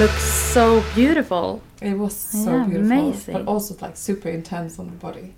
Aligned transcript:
looks 0.00 0.22
so 0.54 0.82
beautiful. 0.94 1.60
It 1.82 1.96
was 1.98 2.16
so 2.16 2.56
Yeah, 2.56 2.64
beautiful, 2.64 2.92
amazing. 2.92 3.34
but 3.34 3.46
also 3.46 3.76
like 3.82 3.96
super 3.96 4.30
intense 4.30 4.78
on 4.78 4.86
the 4.86 4.96
body. 4.96 5.34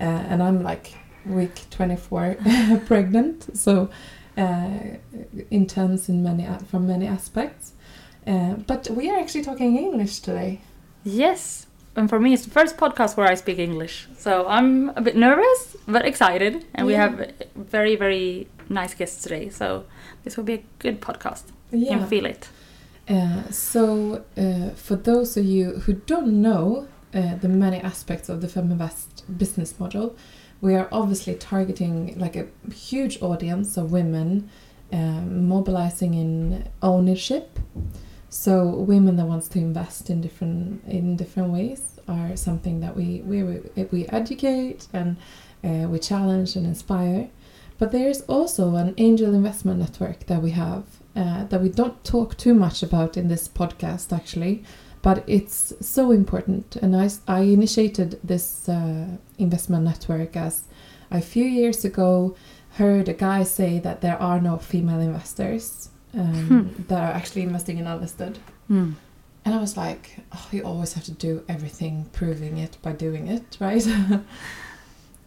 Uh, 0.00 0.04
and 0.30 0.42
I'm 0.42 0.62
like 0.62 0.94
week 1.26 1.56
24 1.70 2.36
pregnant, 2.86 3.54
so 3.56 3.90
uh, 4.38 4.68
intense 5.50 6.08
in 6.08 6.22
many 6.22 6.46
from 6.70 6.86
many 6.86 7.06
aspects. 7.06 7.72
Uh, 8.26 8.54
but 8.66 8.88
we 8.90 9.10
are 9.10 9.18
actually 9.20 9.44
talking 9.44 9.76
English 9.76 10.20
today. 10.20 10.60
Yes. 11.04 11.66
And 11.96 12.08
for 12.08 12.18
me, 12.20 12.32
it's 12.32 12.44
the 12.44 12.50
first 12.50 12.76
podcast 12.78 13.16
where 13.18 13.26
I 13.30 13.34
speak 13.34 13.58
English. 13.58 14.08
So 14.16 14.46
I'm 14.48 14.90
a 14.96 15.00
bit 15.02 15.16
nervous, 15.16 15.76
but 15.86 16.06
excited. 16.06 16.64
And 16.74 16.86
we 16.86 16.92
Yeah. 16.94 17.08
have 17.08 17.32
very, 17.56 17.96
very 17.96 18.46
nice 18.68 18.94
guests 18.94 19.22
today. 19.22 19.50
So 19.50 19.84
this 20.24 20.36
will 20.36 20.44
be 20.44 20.54
a 20.54 20.62
good 20.78 21.00
podcast. 21.00 21.42
You 21.72 21.86
can 21.86 22.06
feel 22.06 22.24
it. 22.26 22.48
Uh, 23.10 23.50
so, 23.50 24.24
uh, 24.36 24.70
for 24.76 24.94
those 24.94 25.36
of 25.36 25.44
you 25.44 25.80
who 25.80 25.94
don't 25.94 26.28
know 26.28 26.86
uh, 27.12 27.34
the 27.34 27.48
many 27.48 27.78
aspects 27.78 28.28
of 28.28 28.40
the 28.40 28.46
Feminvest 28.46 29.24
business 29.36 29.80
model, 29.80 30.14
we 30.60 30.76
are 30.76 30.88
obviously 30.92 31.34
targeting 31.34 32.16
like 32.16 32.36
a 32.36 32.46
huge 32.72 33.20
audience 33.20 33.76
of 33.76 33.90
women 33.90 34.48
um, 34.92 35.48
mobilizing 35.48 36.14
in 36.14 36.68
ownership. 36.82 37.58
So, 38.28 38.68
women 38.68 39.16
that 39.16 39.26
wants 39.26 39.48
to 39.48 39.58
invest 39.58 40.08
in 40.08 40.20
different 40.20 40.84
in 40.84 41.16
different 41.16 41.50
ways 41.50 41.98
are 42.06 42.36
something 42.36 42.78
that 42.78 42.94
we 42.94 43.22
we 43.22 43.42
we 43.90 44.06
educate 44.06 44.86
and 44.92 45.16
uh, 45.64 45.88
we 45.88 45.98
challenge 45.98 46.54
and 46.54 46.64
inspire. 46.64 47.28
But 47.76 47.90
there's 47.90 48.20
also 48.22 48.76
an 48.76 48.94
angel 48.98 49.34
investment 49.34 49.80
network 49.80 50.26
that 50.26 50.42
we 50.42 50.52
have 50.52 50.84
uh, 51.16 51.44
that 51.44 51.60
we 51.60 51.68
don't 51.68 52.02
talk 52.04 52.36
too 52.36 52.54
much 52.54 52.82
about 52.82 53.16
in 53.16 53.28
this 53.28 53.48
podcast, 53.48 54.12
actually. 54.12 54.62
But 55.02 55.24
it's 55.26 55.72
so 55.80 56.10
important. 56.10 56.76
And 56.76 56.94
I, 56.94 57.08
I 57.26 57.40
initiated 57.40 58.20
this 58.22 58.68
uh, 58.68 59.06
investment 59.38 59.84
network 59.84 60.36
as 60.36 60.64
a 61.10 61.20
few 61.20 61.44
years 61.44 61.84
ago 61.84 62.36
heard 62.74 63.08
a 63.08 63.14
guy 63.14 63.42
say 63.44 63.78
that 63.80 64.00
there 64.00 64.20
are 64.20 64.40
no 64.40 64.58
female 64.58 65.00
investors 65.00 65.88
um, 66.14 66.34
Hmm. 66.48 66.82
that 66.88 67.00
are 67.02 67.12
actually 67.16 67.42
investing 67.42 67.78
in 67.78 67.86
unlisted. 67.86 68.38
Mm. 68.70 68.94
And 69.44 69.54
I 69.54 69.58
was 69.58 69.76
like, 69.76 70.18
oh, 70.32 70.48
you 70.52 70.62
always 70.62 70.92
have 70.92 71.04
to 71.04 71.12
do 71.12 71.42
everything, 71.48 72.06
proving 72.12 72.58
it 72.58 72.76
by 72.82 72.92
doing 72.92 73.26
it, 73.28 73.56
right? 73.60 73.84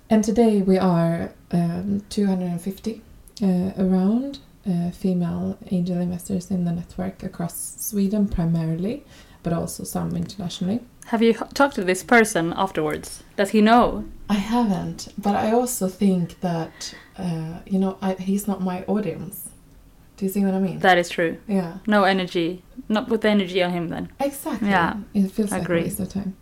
and 0.10 0.24
today 0.24 0.62
we 0.62 0.78
are 0.78 1.34
um, 1.52 2.04
250 2.10 3.02
uh, 3.42 3.72
around 3.78 4.40
uh, 4.70 4.92
female 4.92 5.58
angel 5.72 5.98
investors 6.00 6.50
in 6.52 6.66
the 6.66 6.72
network 6.72 7.24
across 7.24 7.76
Sweden 7.78 8.28
primarily, 8.28 9.04
but 9.44 9.54
also 9.54 9.84
some 9.84 10.16
internationally. 10.16 10.80
Have 11.08 11.22
you 11.22 11.34
talked 11.34 11.76
to 11.76 11.84
this 11.84 12.02
person 12.04 12.54
afterwards? 12.56 13.24
Does 13.36 13.50
he 13.50 13.62
know? 13.62 14.06
I 14.30 14.36
haven't, 14.36 15.10
but 15.18 15.36
I 15.36 15.52
also 15.52 15.90
think 15.90 16.40
that, 16.40 16.96
uh, 17.18 17.60
you 17.66 17.78
know, 17.78 17.98
I, 18.02 18.14
he's 18.14 18.48
not 18.48 18.62
my 18.62 18.84
audience. 18.86 19.50
Do 20.16 20.26
you 20.26 20.32
see 20.32 20.46
what 20.46 20.54
I 20.54 20.60
mean? 20.60 20.80
That 20.80 20.98
is 20.98 21.10
true. 21.10 21.40
yeah. 21.48 21.80
No 21.88 22.04
energy. 22.06 22.64
Not 22.88 23.08
put 23.10 23.22
the 23.22 23.30
energy 23.30 23.62
on 23.62 23.72
him 23.72 23.90
then. 23.90 24.12
Exactly. 24.20 24.70
Yeah, 24.70 24.98
It 25.14 25.30
feels 25.32 25.52
like 25.52 25.64
agree. 25.64 25.82
a 25.82 25.84
waste 25.84 26.00
of 26.00 26.10
time. 26.10 26.38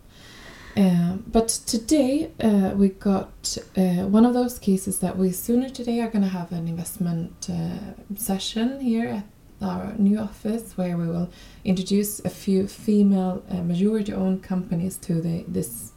Um, 0.76 1.24
but 1.30 1.48
today 1.48 2.30
uh, 2.40 2.72
we 2.74 2.88
got 2.88 3.58
uh, 3.76 4.06
one 4.06 4.24
of 4.24 4.32
those 4.32 4.58
cases 4.58 5.00
that 5.00 5.18
we 5.18 5.30
sooner 5.30 5.68
today 5.68 6.00
are 6.00 6.08
going 6.08 6.22
to 6.22 6.28
have 6.30 6.50
an 6.52 6.66
investment 6.66 7.50
uh, 7.50 8.16
session 8.16 8.80
here 8.80 9.08
at 9.08 9.24
our 9.60 9.92
new 9.98 10.18
office 10.18 10.76
where 10.76 10.96
we 10.96 11.06
will 11.06 11.30
introduce 11.64 12.20
a 12.24 12.30
few 12.30 12.66
female 12.66 13.44
uh, 13.50 13.56
majority-owned 13.56 14.42
companies 14.42 14.96
to 14.96 15.20
the 15.20 15.44
this 15.46 15.92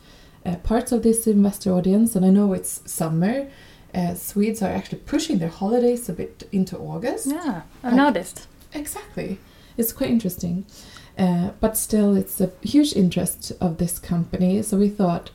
uh, 0.46 0.58
parts 0.58 0.92
of 0.92 1.02
this 1.04 1.26
investor 1.26 1.72
audience. 1.72 2.16
And 2.16 2.26
I 2.26 2.30
know 2.30 2.54
it's 2.54 2.82
summer. 2.86 3.48
Uh, 3.94 4.14
Swedes 4.14 4.62
are 4.62 4.70
actually 4.70 5.00
pushing 5.00 5.40
their 5.40 5.50
holidays 5.50 6.10
a 6.10 6.14
bit 6.14 6.48
into 6.52 6.78
August. 6.78 7.28
Yeah, 7.28 7.62
I've 7.82 7.96
noticed. 7.96 8.48
Exactly. 8.74 9.40
It's 9.78 9.94
quite 9.94 10.10
interesting. 10.10 10.66
Uh, 11.18 11.52
but 11.60 11.78
still, 11.78 12.18
it's 12.18 12.42
a 12.42 12.52
huge 12.62 12.94
interest 12.94 13.52
of 13.62 13.78
this 13.78 14.00
company. 14.00 14.62
So 14.62 14.78
we 14.78 14.90
thought, 14.90 15.32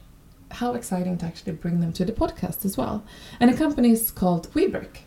how 0.53 0.75
exciting 0.75 1.17
to 1.19 1.27
actually 1.27 1.53
bring 1.53 1.81
them 1.81 1.93
to 1.95 2.05
the 2.05 2.13
podcast 2.13 2.65
as 2.65 2.77
well. 2.77 3.05
And 3.39 3.53
the 3.53 3.57
company 3.57 3.91
is 3.91 4.11
called 4.11 4.51
WeBrick. 4.53 4.99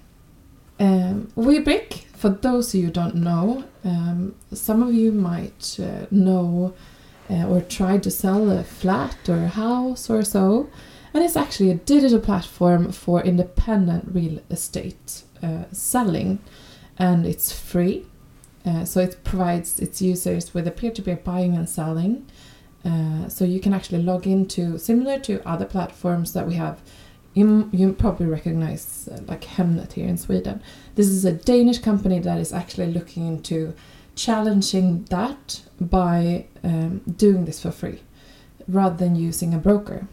Um, 0.79 1.31
WeBrick, 1.35 2.05
for 2.13 2.29
those 2.29 2.73
of 2.73 2.79
you 2.79 2.85
who 2.87 2.91
don't 2.91 3.15
know, 3.15 3.65
um, 3.83 4.35
some 4.51 4.81
of 4.81 4.93
you 4.93 5.11
might 5.11 5.77
uh, 5.79 6.07
know 6.09 6.73
uh, 7.29 7.45
or 7.47 7.61
try 7.61 7.97
to 7.97 8.09
sell 8.11 8.49
a 8.51 8.63
flat 8.63 9.17
or 9.27 9.35
a 9.35 9.47
house 9.47 10.09
or 10.09 10.23
so. 10.23 10.69
And 11.13 11.23
it's 11.23 11.37
actually 11.37 11.69
a 11.69 11.75
digital 11.75 12.19
platform 12.19 12.91
for 12.91 13.21
independent 13.21 14.09
real 14.13 14.39
estate 14.49 15.23
uh, 15.43 15.65
selling. 15.71 16.39
And 16.97 17.25
it's 17.25 17.51
free. 17.51 18.05
Uh, 18.65 18.85
so 18.85 19.01
it 19.01 19.23
provides 19.23 19.79
its 19.79 20.01
users 20.01 20.53
with 20.53 20.67
a 20.67 20.71
peer-to-peer 20.71 21.17
buying 21.17 21.55
and 21.55 21.67
selling. 21.67 22.25
Uh, 22.85 23.27
so 23.29 23.45
you 23.45 23.59
can 23.59 23.73
actually 23.73 24.01
log 24.01 24.27
into 24.27 24.77
similar 24.77 25.19
to 25.19 25.45
other 25.47 25.65
platforms 25.65 26.33
that 26.33 26.47
we 26.47 26.55
have. 26.55 26.81
You, 27.33 27.69
you 27.71 27.93
probably 27.93 28.27
recognize 28.27 29.09
uh, 29.11 29.19
like 29.27 29.41
Hemnet 29.41 29.93
here 29.93 30.07
in 30.07 30.17
Sweden. 30.17 30.61
This 30.95 31.07
is 31.07 31.25
a 31.25 31.33
Danish 31.33 31.79
company 31.79 32.19
that 32.19 32.39
is 32.39 32.53
actually 32.53 32.93
looking 32.93 33.27
into 33.27 33.73
challenging 34.15 35.05
that 35.05 35.61
by 35.81 36.45
um, 36.63 37.01
doing 37.17 37.45
this 37.45 37.61
for 37.61 37.71
free 37.71 38.01
rather 38.67 38.95
than 38.95 39.15
using 39.15 39.53
a 39.53 39.57
broker. 39.57 40.07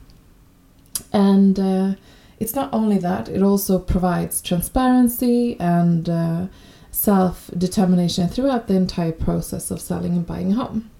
And 1.12 1.58
uh, 1.58 1.94
it's 2.38 2.54
not 2.54 2.72
only 2.72 2.98
that, 2.98 3.28
it 3.28 3.42
also 3.42 3.78
provides 3.78 4.40
transparency 4.40 5.58
and 5.60 6.08
uh, 6.08 6.46
self 6.90 7.50
determination 7.56 8.28
throughout 8.28 8.66
the 8.66 8.74
entire 8.74 9.12
process 9.12 9.70
of 9.70 9.80
selling 9.80 10.14
and 10.14 10.26
buying 10.26 10.52
a 10.52 10.56
home. 10.56 10.90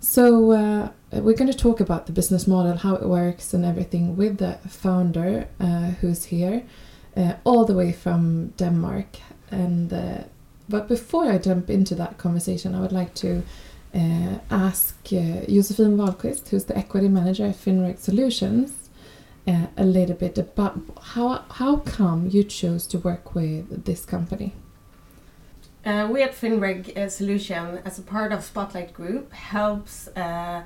So, 0.00 0.52
uh, 0.52 0.90
we're 1.12 1.36
going 1.36 1.50
to 1.50 1.56
talk 1.56 1.80
about 1.80 2.06
the 2.06 2.12
business 2.12 2.46
model, 2.46 2.76
how 2.76 2.94
it 2.96 3.08
works, 3.08 3.54
and 3.54 3.64
everything 3.64 4.16
with 4.16 4.38
the 4.38 4.58
founder 4.68 5.48
uh, 5.60 5.92
who's 6.00 6.24
here, 6.24 6.64
uh, 7.16 7.34
all 7.44 7.64
the 7.64 7.74
way 7.74 7.92
from 7.92 8.48
Denmark. 8.56 9.16
And 9.50 9.92
uh, 9.92 10.24
but 10.68 10.88
before 10.88 11.30
I 11.30 11.38
jump 11.38 11.70
into 11.70 11.94
that 11.96 12.18
conversation, 12.18 12.74
I 12.74 12.80
would 12.80 12.92
like 12.92 13.14
to 13.16 13.42
uh, 13.94 14.38
ask 14.50 14.96
uh, 15.06 15.46
Josefin 15.46 15.96
Wahlqvist, 15.96 16.48
who's 16.48 16.64
the 16.64 16.76
equity 16.76 17.08
manager 17.08 17.46
at 17.46 17.56
Finreg 17.56 17.98
Solutions, 17.98 18.90
uh, 19.46 19.66
a 19.76 19.84
little 19.84 20.16
bit 20.16 20.38
about 20.38 20.80
how 21.02 21.44
how 21.50 21.76
come 21.76 22.28
you 22.28 22.44
chose 22.44 22.86
to 22.88 22.98
work 22.98 23.34
with 23.34 23.84
this 23.84 24.04
company. 24.04 24.54
Uh, 25.84 26.08
we 26.10 26.22
at 26.22 26.32
Finreg 26.32 26.96
uh, 26.96 27.10
Solution, 27.10 27.78
as 27.84 27.98
a 27.98 28.02
part 28.02 28.32
of 28.32 28.42
Spotlight 28.42 28.94
Group, 28.94 29.34
helps 29.34 30.08
uh, 30.08 30.62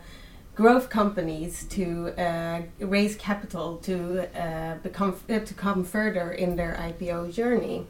growth 0.55 0.91
companies 0.91 1.65
to 1.71 2.11
uh, 2.17 2.63
raise 2.79 3.17
capital 3.17 3.79
to 3.79 4.29
uh, 4.41 4.77
become 4.77 5.17
uh, 5.29 5.41
to 5.41 5.55
come 5.55 5.83
further 5.83 6.31
in 6.31 6.55
their 6.55 6.77
IPO 6.81 7.33
journey. 7.33 7.85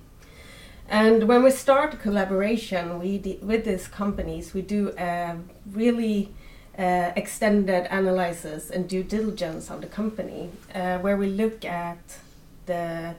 And 0.88 1.28
when 1.28 1.42
we 1.42 1.50
start 1.50 1.92
a 1.92 1.98
collaboration 1.98 2.98
we 2.98 3.38
with 3.42 3.66
these 3.66 3.88
companies, 3.88 4.54
we 4.54 4.62
do 4.62 4.94
a 4.96 5.36
really 5.70 6.32
extended 6.78 7.88
analysis 7.90 8.70
and 8.70 8.88
due 8.88 9.02
diligence 9.02 9.68
of 9.68 9.82
the 9.82 9.86
company, 9.86 10.48
where 10.72 11.18
we 11.18 11.26
look 11.26 11.62
at 11.66 12.20
the 12.64 13.16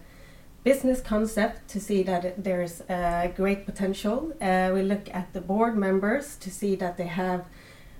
business 0.74 1.02
concept 1.02 1.68
to 1.68 1.80
see 1.80 2.04
that 2.04 2.44
there's 2.44 2.82
uh, 2.82 3.28
great 3.36 3.66
potential. 3.66 4.18
Uh, 4.40 4.70
we 4.76 4.84
look 4.84 5.06
at 5.20 5.34
the 5.34 5.42
board 5.42 5.76
members 5.76 6.36
to 6.36 6.52
see 6.52 6.76
that 6.76 6.96
they 6.96 7.08
have 7.08 7.42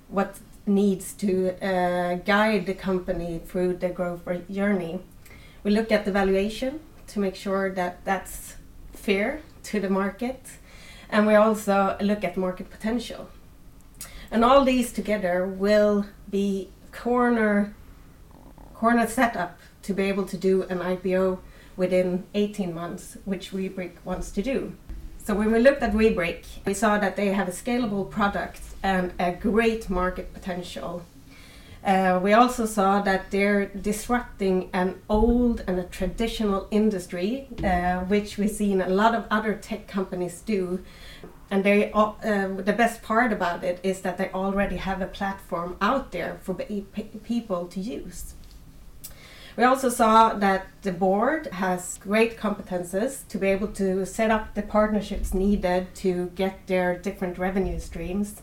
what 0.08 0.38
needs 0.66 1.12
to 1.14 1.28
uh, 1.60 2.14
guide 2.32 2.66
the 2.66 2.74
company 2.88 3.40
through 3.48 3.72
the 3.84 3.88
growth 3.88 4.22
journey. 4.48 5.00
We 5.64 5.72
look 5.72 5.90
at 5.90 6.04
the 6.04 6.12
valuation 6.12 6.78
to 7.08 7.18
make 7.18 7.34
sure 7.34 7.74
that 7.80 8.04
that's 8.04 8.54
fair 8.92 9.40
to 9.64 9.80
the 9.80 9.90
market, 9.90 10.40
and 11.08 11.26
we 11.26 11.34
also 11.34 11.96
look 12.00 12.22
at 12.22 12.36
market 12.36 12.70
potential. 12.70 13.22
And 14.30 14.44
all 14.44 14.64
these 14.64 14.92
together 14.92 15.44
will 15.44 16.06
be 16.30 16.68
corner 16.92 17.74
corner 18.74 19.06
setup 19.08 19.58
to 19.86 19.92
be 19.92 20.04
able 20.12 20.26
to 20.32 20.36
do 20.36 20.62
an 20.72 20.78
IPO 20.78 21.38
within 21.76 22.24
18 22.34 22.74
months, 22.74 23.16
which 23.24 23.52
Webrick 23.52 23.92
wants 24.04 24.30
to 24.32 24.42
do. 24.42 24.74
So 25.18 25.34
when 25.34 25.52
we 25.52 25.58
looked 25.58 25.82
at 25.82 25.92
Webrick, 25.92 26.44
we 26.66 26.74
saw 26.74 26.98
that 26.98 27.16
they 27.16 27.28
have 27.28 27.48
a 27.48 27.52
scalable 27.52 28.10
product 28.10 28.60
and 28.82 29.12
a 29.18 29.32
great 29.32 29.90
market 29.90 30.32
potential. 30.32 31.02
Uh, 31.84 32.20
we 32.22 32.32
also 32.32 32.66
saw 32.66 33.00
that 33.00 33.30
they're 33.30 33.66
disrupting 33.66 34.68
an 34.72 35.00
old 35.08 35.64
and 35.66 35.78
a 35.78 35.84
traditional 35.84 36.68
industry, 36.70 37.48
uh, 37.64 38.00
which 38.00 38.36
we've 38.36 38.50
seen 38.50 38.80
a 38.80 38.88
lot 38.88 39.14
of 39.14 39.24
other 39.30 39.54
tech 39.54 39.88
companies 39.88 40.42
do 40.42 40.84
and 41.50 41.64
they 41.64 41.90
uh, 41.92 42.12
the 42.22 42.72
best 42.72 43.02
part 43.02 43.32
about 43.32 43.64
it 43.64 43.80
is 43.82 44.02
that 44.02 44.16
they 44.18 44.30
already 44.30 44.76
have 44.76 45.02
a 45.02 45.06
platform 45.06 45.76
out 45.80 46.12
there 46.12 46.38
for 46.42 46.54
pe- 46.54 46.82
pe- 46.82 47.18
people 47.24 47.66
to 47.66 47.80
use. 47.80 48.34
We 49.60 49.66
also 49.66 49.90
saw 49.90 50.32
that 50.32 50.68
the 50.80 50.90
board 50.90 51.48
has 51.48 51.98
great 51.98 52.38
competences 52.38 53.28
to 53.28 53.36
be 53.36 53.48
able 53.48 53.68
to 53.72 54.06
set 54.06 54.30
up 54.30 54.54
the 54.54 54.62
partnerships 54.62 55.34
needed 55.34 55.94
to 55.96 56.30
get 56.34 56.66
their 56.66 56.96
different 56.96 57.36
revenue 57.36 57.78
streams. 57.78 58.40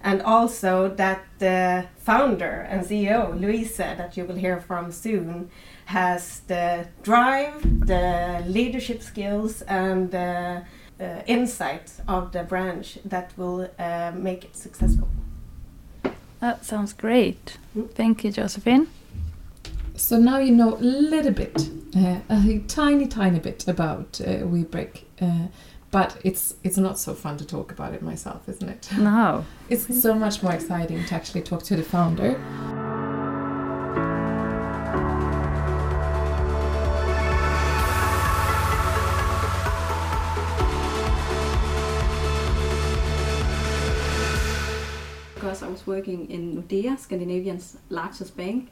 And 0.00 0.22
also 0.22 0.94
that 0.94 1.24
the 1.40 1.86
founder 1.96 2.68
and 2.70 2.86
CEO, 2.86 3.36
Louise, 3.36 3.76
that 3.78 4.16
you 4.16 4.24
will 4.26 4.36
hear 4.36 4.60
from 4.60 4.92
soon, 4.92 5.50
has 5.86 6.42
the 6.46 6.86
drive, 7.02 7.60
the 7.84 8.44
leadership 8.46 9.02
skills, 9.02 9.62
and 9.62 10.12
the 10.12 10.62
uh, 11.00 11.04
insight 11.26 11.90
of 12.06 12.30
the 12.30 12.44
branch 12.44 13.00
that 13.04 13.32
will 13.36 13.68
uh, 13.76 14.12
make 14.14 14.44
it 14.44 14.54
successful. 14.54 15.08
That 16.38 16.64
sounds 16.64 16.92
great. 16.92 17.58
Mm. 17.76 17.90
Thank 17.90 18.22
you, 18.22 18.30
Josefin. 18.30 18.86
So 19.96 20.18
now 20.18 20.38
you 20.38 20.50
know 20.52 20.76
a 20.76 20.78
little 20.78 21.30
bit, 21.30 21.70
uh, 21.96 22.18
a 22.28 22.58
tiny, 22.66 23.06
tiny 23.06 23.38
bit 23.38 23.68
about 23.68 24.20
uh, 24.20 24.42
WeBrick, 24.42 25.02
uh, 25.20 25.46
but 25.92 26.18
it's 26.24 26.56
it's 26.64 26.76
not 26.76 26.98
so 26.98 27.14
fun 27.14 27.36
to 27.36 27.46
talk 27.46 27.70
about 27.70 27.94
it 27.94 28.02
myself, 28.02 28.48
isn't 28.48 28.68
it? 28.68 28.88
No. 28.98 29.44
It's 29.70 30.02
so 30.02 30.14
much 30.14 30.42
more 30.42 30.52
exciting 30.52 31.04
to 31.04 31.14
actually 31.14 31.42
talk 31.42 31.62
to 31.64 31.76
the 31.76 31.84
founder. 31.84 32.40
because 45.34 45.62
I 45.62 45.68
was 45.68 45.86
working 45.86 46.30
in 46.30 46.56
Nordea, 46.56 46.98
Scandinavian's 46.98 47.76
largest 47.88 48.36
bank, 48.36 48.70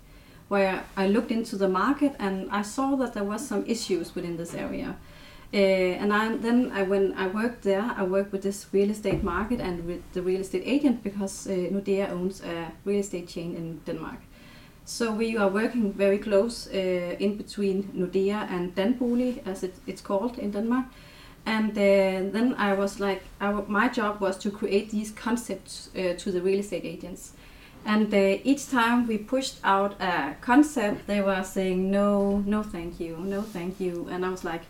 where 0.53 0.85
I 0.99 1.07
looked 1.07 1.31
into 1.31 1.57
the 1.57 1.69
market 1.69 2.13
and 2.19 2.35
I 2.51 2.61
saw 2.61 2.95
that 2.97 3.15
there 3.15 3.25
was 3.25 3.41
some 3.49 3.65
issues 3.67 4.15
within 4.15 4.37
this 4.37 4.53
area. 4.55 4.97
Uh, 5.55 6.03
and 6.03 6.13
I, 6.13 6.37
then 6.37 6.71
I, 6.73 6.83
when 6.83 7.15
I 7.15 7.27
worked 7.27 7.63
there, 7.63 7.87
I 7.97 8.03
worked 8.03 8.33
with 8.33 8.43
this 8.43 8.67
real 8.71 8.91
estate 8.91 9.23
market 9.23 9.61
and 9.61 9.87
with 9.87 10.03
the 10.13 10.21
real 10.21 10.43
estate 10.43 10.65
agent 10.67 11.03
because 11.03 11.47
uh, 11.47 11.53
Nordea 11.73 12.11
owns 12.11 12.43
a 12.43 12.71
real 12.85 13.01
estate 13.01 13.29
chain 13.29 13.57
in 13.57 13.81
Denmark. 13.87 14.21
So 14.85 15.11
we 15.11 15.39
are 15.39 15.49
working 15.49 15.91
very 15.95 16.19
close 16.19 16.67
uh, 16.67 17.17
in 17.19 17.39
between 17.39 17.85
Nordea 17.95 18.47
and 18.51 18.75
Danbolig, 18.75 19.47
as 19.47 19.63
it, 19.63 19.75
it's 19.87 20.03
called 20.03 20.39
in 20.39 20.51
Denmark. 20.51 20.85
And 21.47 21.75
then 21.75 22.55
I 22.59 22.75
was 22.75 23.01
like, 23.01 23.23
I 23.41 23.51
my 23.67 23.89
job 23.89 24.21
was 24.21 24.37
to 24.39 24.51
create 24.51 24.91
these 24.91 25.11
concepts 25.11 25.91
to 25.95 26.31
the 26.31 26.41
real 26.41 26.61
estate 26.61 26.85
agents. 26.85 27.33
And 27.85 28.13
uh, 28.15 28.39
each 28.45 28.71
time 28.71 29.09
we 29.09 29.19
pushed 29.19 29.59
out 29.65 30.01
a 30.01 30.37
concept, 30.41 31.07
they 31.07 31.21
were 31.21 31.43
saying, 31.43 31.91
no, 31.91 32.39
no, 32.47 32.63
thank 32.63 33.01
you, 33.01 33.17
no, 33.19 33.43
thank 33.43 33.81
you. 33.81 34.09
And 34.11 34.25
I 34.25 34.31
was 34.31 34.45
like, 34.45 34.63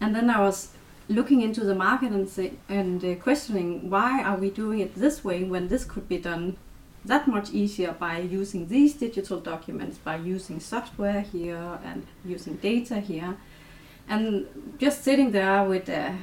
and 0.00 0.14
then 0.14 0.28
I 0.28 0.40
was 0.40 0.70
looking 1.08 1.40
into 1.40 1.64
the 1.64 1.74
market 1.74 2.12
and 2.12 2.28
say, 2.28 2.52
and 2.68 3.04
uh, 3.04 3.14
questioning 3.14 3.88
why 3.88 4.22
are 4.22 4.36
we 4.36 4.50
doing 4.50 4.80
it 4.80 4.94
this 4.94 5.24
way 5.24 5.44
when 5.44 5.68
this 5.68 5.84
could 5.84 6.08
be 6.08 6.18
done 6.18 6.56
that 7.04 7.26
much 7.26 7.50
easier 7.50 7.92
by 7.92 8.18
using 8.18 8.68
these 8.68 8.94
digital 8.94 9.40
documents, 9.40 9.98
by 9.98 10.16
using 10.16 10.60
software 10.60 11.22
here 11.22 11.78
and 11.84 12.06
using 12.24 12.56
data 12.56 13.00
here. 13.00 13.36
And 14.08 14.46
just 14.78 15.04
sitting 15.04 15.32
there 15.32 15.64
with 15.64 15.88
a, 15.88 16.16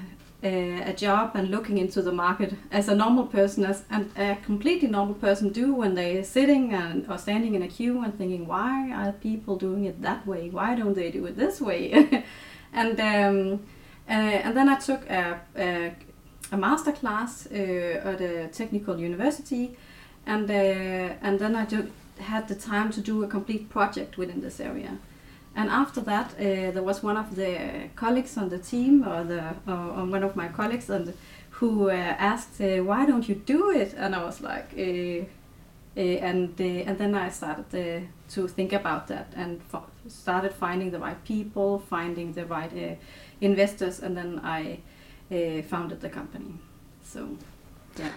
a, 0.45 0.91
a 0.91 0.93
job 0.93 1.31
and 1.35 1.49
looking 1.49 1.77
into 1.77 2.01
the 2.01 2.11
market 2.11 2.53
as 2.71 2.87
a 2.87 2.95
normal 2.95 3.25
person, 3.25 3.65
as 3.65 3.83
and 3.89 4.11
a 4.15 4.37
completely 4.45 4.87
normal 4.87 5.15
person 5.15 5.49
do 5.49 5.73
when 5.73 5.95
they're 5.95 6.23
sitting 6.23 6.73
and 6.73 7.09
or 7.09 7.17
standing 7.17 7.55
in 7.55 7.61
a 7.63 7.67
queue 7.67 8.03
and 8.03 8.17
thinking, 8.17 8.45
why 8.47 8.91
are 8.91 9.11
people 9.13 9.55
doing 9.55 9.85
it 9.85 10.01
that 10.01 10.25
way? 10.27 10.49
Why 10.49 10.75
don't 10.75 10.93
they 10.93 11.11
do 11.11 11.25
it 11.25 11.35
this 11.35 11.59
way? 11.59 11.83
and 12.73 12.99
um, 12.99 13.59
uh, 14.07 14.37
and 14.45 14.55
then 14.55 14.69
I 14.69 14.75
took 14.75 15.09
a, 15.09 15.41
a, 15.57 15.95
a 16.51 16.57
master 16.57 16.91
class 16.91 17.47
uh, 17.51 18.11
at 18.11 18.21
a 18.21 18.47
technical 18.49 18.99
university, 18.99 19.75
and 20.25 20.49
uh, 20.49 21.15
and 21.25 21.39
then 21.39 21.55
I 21.55 21.65
ju- 21.65 21.91
had 22.19 22.47
the 22.47 22.55
time 22.55 22.91
to 22.91 23.01
do 23.01 23.23
a 23.23 23.27
complete 23.27 23.69
project 23.69 24.17
within 24.17 24.41
this 24.41 24.59
area. 24.59 24.99
And 25.55 25.69
after 25.69 26.01
that, 26.01 26.33
uh, 26.33 26.71
there 26.71 26.83
was 26.83 27.01
one 27.03 27.17
of 27.17 27.35
the 27.35 27.89
colleagues 27.95 28.37
on 28.37 28.49
the 28.49 28.59
team, 28.59 29.07
or 29.07 29.23
the 29.23 29.55
or 29.67 29.99
or 29.99 30.05
one 30.05 30.23
of 30.23 30.35
my 30.35 30.49
colleagues, 30.49 30.89
and 30.89 31.13
who 31.51 31.89
uh, 31.89 31.93
asked, 32.19 32.59
uh, 32.61 32.83
"Why 32.83 33.05
don't 33.05 33.29
you 33.29 33.35
do 33.35 33.71
it?" 33.71 33.93
And 33.97 34.13
I 34.15 34.23
was 34.23 34.41
like, 34.41 34.73
uh, 34.77 35.25
uh, 35.97 36.01
and 36.01 36.59
uh, 36.59 36.89
and 36.89 36.97
then 36.97 37.15
I 37.15 37.29
started 37.29 37.73
uh, 37.73 38.05
to 38.33 38.47
think 38.47 38.73
about 38.73 39.07
that 39.07 39.27
and 39.35 39.61
started 40.07 40.53
finding 40.53 40.91
the 40.91 40.99
right 40.99 41.23
people, 41.23 41.79
finding 41.79 42.33
the 42.33 42.45
right 42.45 42.71
uh, 42.73 42.95
investors, 43.39 43.99
and 43.99 44.17
then 44.17 44.41
I 44.43 44.79
uh, 45.31 45.61
founded 45.61 46.01
the 46.01 46.09
company. 46.09 46.55
So, 47.03 47.37
yeah. 47.97 48.09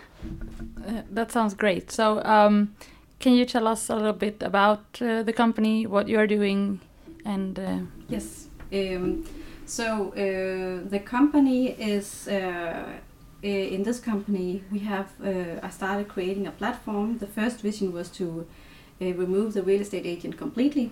Uh, 0.86 1.02
that 1.10 1.30
sounds 1.30 1.54
great. 1.54 1.92
So, 1.92 2.22
um, 2.24 2.74
can 3.20 3.34
you 3.34 3.44
tell 3.44 3.66
us 3.68 3.90
a 3.90 3.94
little 3.94 4.12
bit 4.12 4.42
about 4.42 5.00
uh, 5.00 5.22
the 5.22 5.32
company, 5.32 5.86
what 5.86 6.08
you 6.08 6.18
are 6.18 6.26
doing, 6.26 6.80
and 7.28 7.58
uh, 7.58 7.78
Yes. 8.08 8.48
Um, 8.72 9.24
so 9.66 10.12
uh, 10.12 10.88
the 10.88 11.00
company 11.04 11.68
is 11.68 12.26
uh, 12.28 12.84
in 13.42 13.82
this 13.82 14.00
company 14.00 14.62
we 14.72 14.80
have. 14.80 15.08
Uh, 15.22 15.60
I 15.62 15.70
started 15.70 16.08
creating 16.08 16.46
a 16.46 16.50
platform. 16.50 17.18
The 17.18 17.26
first 17.26 17.60
vision 17.60 17.92
was 17.92 18.08
to 18.10 18.46
uh, 19.00 19.12
remove 19.12 19.52
the 19.52 19.62
real 19.62 19.80
estate 19.80 20.06
agent 20.06 20.36
completely. 20.36 20.90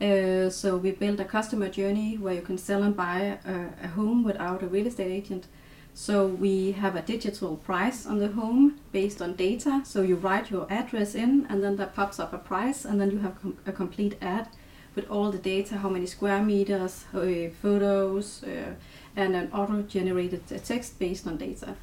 So 0.00 0.76
we 0.76 0.90
built 0.90 1.20
a 1.20 1.24
customer 1.24 1.68
journey 1.68 2.18
where 2.18 2.34
you 2.34 2.42
can 2.42 2.58
sell 2.58 2.82
and 2.82 2.94
buy 2.96 3.38
a, 3.46 3.86
a 3.86 3.88
home 3.88 4.24
without 4.24 4.62
a 4.62 4.66
real 4.66 4.86
estate 4.86 5.10
agent. 5.10 5.46
So 5.94 6.26
we 6.26 6.72
have 6.72 6.96
a 6.96 7.02
digital 7.02 7.56
price 7.56 8.04
on 8.04 8.18
the 8.18 8.28
home 8.28 8.80
based 8.92 9.22
on 9.22 9.34
data. 9.34 9.82
So 9.84 10.02
you 10.02 10.16
write 10.16 10.50
your 10.50 10.66
address 10.70 11.14
in, 11.14 11.46
and 11.48 11.62
then 11.62 11.76
that 11.76 11.94
pops 11.94 12.18
up 12.18 12.32
a 12.32 12.38
price, 12.38 12.84
and 12.84 13.00
then 13.00 13.10
you 13.12 13.18
have 13.18 13.40
com- 13.40 13.58
a 13.66 13.72
complete 13.72 14.16
ad 14.20 14.48
with 14.94 15.10
all 15.10 15.30
the 15.30 15.38
data, 15.38 15.78
how 15.78 15.88
many 15.88 16.06
square 16.06 16.42
meters, 16.42 17.04
uh, 17.14 17.50
photos, 17.62 18.42
uh, 18.44 18.74
and 19.16 19.36
an 19.36 19.50
auto-generated 19.52 20.42
uh, 20.52 20.58
text 20.58 20.98
based 20.98 21.26
on 21.26 21.36
data. 21.36 21.74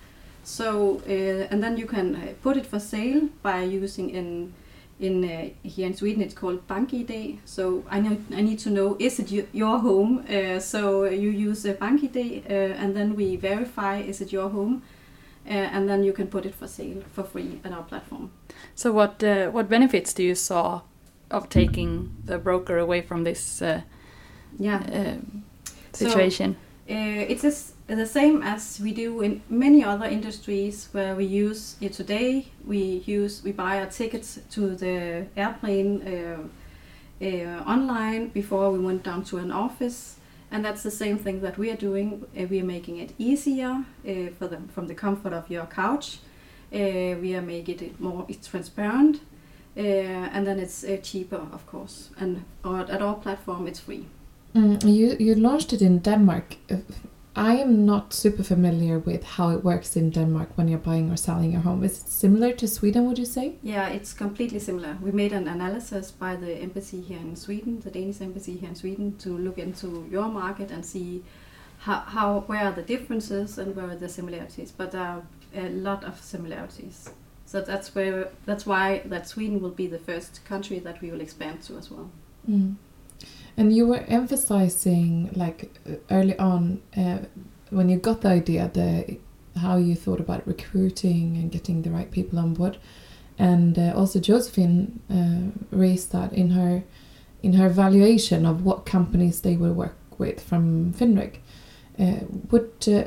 So 0.44 1.02
uh, 1.08 1.48
and 1.52 1.62
then 1.64 1.78
you 1.78 1.86
can 1.86 2.16
uh, 2.16 2.34
put 2.42 2.58
it 2.58 2.66
for 2.66 2.80
sale 2.80 3.30
by 3.44 3.62
using 3.62 4.10
in 4.10 4.54
in 5.00 5.24
here 5.64 5.88
in 5.88 5.96
Sweden 5.96 6.22
it's 6.22 6.34
called 6.34 6.68
BankID. 6.68 7.40
So 7.46 7.84
I 7.90 8.00
know 8.00 8.18
I 8.32 8.42
need 8.42 8.60
to 8.60 8.70
know 8.70 8.98
is 9.00 9.20
it 9.20 9.32
your 9.54 9.80
home? 9.80 10.26
So 10.60 11.06
you 11.06 11.30
use 11.30 11.66
uh, 11.66 11.74
BankID 11.74 12.50
and 12.50 12.96
then 12.96 13.16
we 13.16 13.36
verify 13.36 13.98
is 13.98 14.22
it 14.22 14.32
your 14.32 14.50
home, 14.50 14.82
uh, 15.46 15.50
and 15.50 15.90
then 15.90 16.04
you 16.04 16.14
can 16.14 16.28
put 16.28 16.46
it 16.46 16.54
for 16.54 16.68
sale 16.68 17.02
for 17.14 17.24
free 17.24 17.60
at 17.64 17.72
our 17.72 17.84
platform. 17.84 18.30
so 18.76 18.92
what 18.92 19.24
uh, 19.24 19.50
what 19.50 19.68
benefits 19.70 20.14
do 20.14 20.24
you 20.24 20.36
saw 20.36 20.82
of 21.32 21.50
taking 21.50 22.10
the 22.26 22.38
broker 22.38 22.78
away 22.78 23.02
from 23.02 23.24
this 23.24 23.62
uh, 23.62 23.82
Yeah. 24.60 24.82
uh, 24.94 25.22
So- 25.94 26.08
situation? 26.08 26.56
Uh, 26.90 27.26
it's 27.30 27.74
the 27.88 28.06
same 28.06 28.42
as 28.44 28.80
we 28.84 28.92
do 28.94 29.22
in 29.22 29.42
many 29.50 29.84
other 29.84 30.06
industries 30.06 30.90
where 30.94 31.16
we 31.16 31.24
use 31.26 31.76
it 31.82 31.94
today. 31.94 32.46
We 32.68 33.02
use 33.06 33.42
we 33.44 33.52
buy 33.54 33.80
our 33.80 33.86
tickets 33.90 34.40
to 34.52 34.76
the 34.76 35.26
airplane 35.38 36.02
uh, 36.02 36.38
uh, 37.22 37.64
online 37.66 38.30
before 38.34 38.72
we 38.72 38.80
went 38.80 39.04
down 39.04 39.24
to 39.26 39.38
an 39.38 39.52
office, 39.52 40.18
and 40.52 40.66
that's 40.66 40.82
the 40.84 40.92
same 40.92 41.18
thing 41.18 41.42
that 41.42 41.58
we 41.58 41.70
are 41.70 41.78
doing. 41.78 42.26
Uh, 42.38 42.46
we 42.50 42.60
are 42.60 42.66
making 42.66 42.98
it 42.98 43.12
easier 43.18 43.72
uh, 44.06 44.12
for 44.38 44.48
them 44.48 44.68
from 44.74 44.88
the 44.88 44.96
comfort 44.96 45.34
of 45.34 45.50
your 45.50 45.66
couch. 45.68 46.20
Uh, 46.74 47.16
we 47.22 47.36
are 47.36 47.42
making 47.46 47.80
it 47.80 48.00
more 48.00 48.26
it's 48.28 48.48
transparent, 48.48 49.20
and 49.76 50.46
then 50.46 50.60
it's 50.60 50.84
uh, 50.84 50.98
cheaper, 51.02 51.48
of 51.54 51.66
course. 51.66 52.10
And 52.20 52.44
or 52.64 52.80
at 52.80 53.02
our 53.02 53.16
platform, 53.16 53.68
it's 53.68 53.80
free. 53.80 54.06
Mm, 54.56 54.84
you 54.84 55.16
you 55.20 55.36
launched 55.36 55.74
it 55.74 55.82
in 55.82 56.00
Denmark. 56.00 56.58
Uh, 56.70 56.78
I 57.34 57.56
am 57.56 57.86
not 57.86 58.14
super 58.14 58.44
familiar 58.44 59.00
with 59.00 59.24
how 59.24 59.52
it 59.52 59.64
works 59.64 59.96
in 59.96 60.10
Denmark 60.10 60.50
when 60.58 60.68
you're 60.68 60.80
buying 60.80 61.10
or 61.10 61.16
selling 61.16 61.54
your 61.54 61.62
home. 61.62 61.82
Is 61.82 62.04
it 62.04 62.10
similar 62.10 62.52
to 62.52 62.68
Sweden? 62.68 63.08
Would 63.08 63.18
you 63.18 63.26
say? 63.26 63.54
Yeah, 63.64 63.88
it's 63.88 64.12
completely 64.12 64.60
similar. 64.60 64.98
We 65.02 65.12
made 65.12 65.32
an 65.32 65.48
analysis 65.48 66.12
by 66.12 66.36
the 66.36 66.54
embassy 66.56 67.00
here 67.00 67.20
in 67.20 67.38
Sweden, 67.38 67.80
the 67.80 67.90
Danish 67.90 68.20
embassy 68.20 68.58
here 68.58 68.68
in 68.68 68.76
Sweden, 68.76 69.16
to 69.20 69.38
look 69.38 69.58
into 69.58 70.06
your 70.12 70.28
market 70.28 70.72
and 70.72 70.86
see 70.86 71.24
how, 71.80 72.00
how 72.00 72.40
where 72.48 72.66
are 72.66 72.74
the 72.74 72.82
differences 72.82 73.58
and 73.58 73.78
where 73.78 73.92
are 73.92 73.96
the 73.96 74.10
similarities. 74.10 74.74
But 74.74 74.92
there 74.92 75.02
are 75.02 75.24
a 75.56 75.70
lot 75.70 76.04
of 76.04 76.22
similarities. 76.22 77.12
So 77.52 77.60
that's 77.60 77.94
where 77.94 78.30
that's 78.46 78.66
why 78.66 79.02
that 79.04 79.28
Sweden 79.28 79.60
will 79.60 79.76
be 79.84 79.86
the 79.86 80.00
first 80.00 80.46
country 80.46 80.80
that 80.80 81.02
we 81.02 81.12
will 81.12 81.20
expand 81.20 81.62
to 81.64 81.76
as 81.76 81.92
well. 81.92 82.10
Mm. 82.50 82.76
And 83.58 83.76
you 83.76 83.86
were 83.86 84.06
emphasizing, 84.08 85.32
like 85.36 85.70
early 86.10 86.40
on, 86.40 86.82
uh, 86.96 87.18
when 87.70 87.90
you 87.90 87.98
got 87.98 88.22
the 88.22 88.30
idea, 88.30 88.72
the 88.74 89.18
how 89.60 89.76
you 89.76 89.96
thought 89.96 90.22
about 90.22 90.48
recruiting 90.48 91.36
and 91.36 91.52
getting 91.52 91.82
the 91.82 91.90
right 91.90 92.10
people 92.10 92.40
on 92.40 92.54
board. 92.54 92.78
And 93.38 93.78
uh, 93.78 93.92
also 93.98 94.20
Josefin 94.20 95.00
uh, 95.10 95.52
raised 95.72 96.14
that 96.14 96.32
in 96.32 96.52
her 96.52 96.84
in 97.44 97.54
her 97.54 97.68
valuation 97.68 98.46
of 98.46 98.64
what 98.64 98.86
companies 98.86 99.42
they 99.42 99.58
will 99.58 99.74
work 99.74 99.98
with 100.18 100.40
from 100.42 100.94
Finreg. 100.94 101.40
Uh, 102.02 102.26
what 102.50 102.88
uh, 102.88 103.04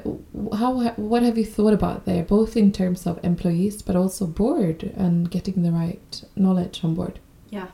how 0.57 0.89
what 0.95 1.25
have 1.25 1.37
you 1.37 1.45
thought 1.45 1.73
about 1.73 2.05
there, 2.05 2.23
both 2.23 2.57
in 2.57 2.71
terms 2.71 3.09
of 3.09 3.19
employees 3.25 3.83
but 3.83 3.97
also 3.97 4.25
board 4.25 4.85
and 4.97 5.29
getting 5.33 5.65
the 5.65 5.73
right 5.73 6.23
knowledge 6.37 6.85
on 6.85 6.95
board? 6.95 7.19
Yeah, 7.51 7.67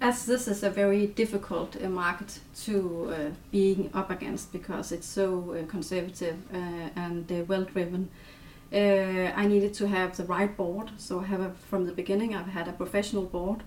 as 0.00 0.26
this 0.26 0.48
is 0.48 0.64
a 0.64 0.70
very 0.70 1.06
difficult 1.06 1.76
uh, 1.80 1.88
market 1.88 2.40
to 2.64 3.14
uh, 3.14 3.30
being 3.52 3.88
up 3.94 4.10
against 4.10 4.52
because 4.52 4.90
it's 4.90 5.06
so 5.06 5.52
uh, 5.52 5.64
conservative 5.66 6.38
and 6.52 7.30
well 7.46 7.64
driven. 7.64 8.08
I 8.72 9.46
needed 9.46 9.74
to 9.74 9.86
have 9.86 10.16
the 10.16 10.24
right 10.24 10.56
board, 10.56 10.90
so 10.96 11.20
I 11.20 11.26
have 11.26 11.40
a, 11.40 11.50
from 11.70 11.86
the 11.86 11.92
beginning 11.92 12.34
I've 12.34 12.48
had 12.48 12.66
a 12.66 12.72
professional 12.72 13.22
board 13.22 13.62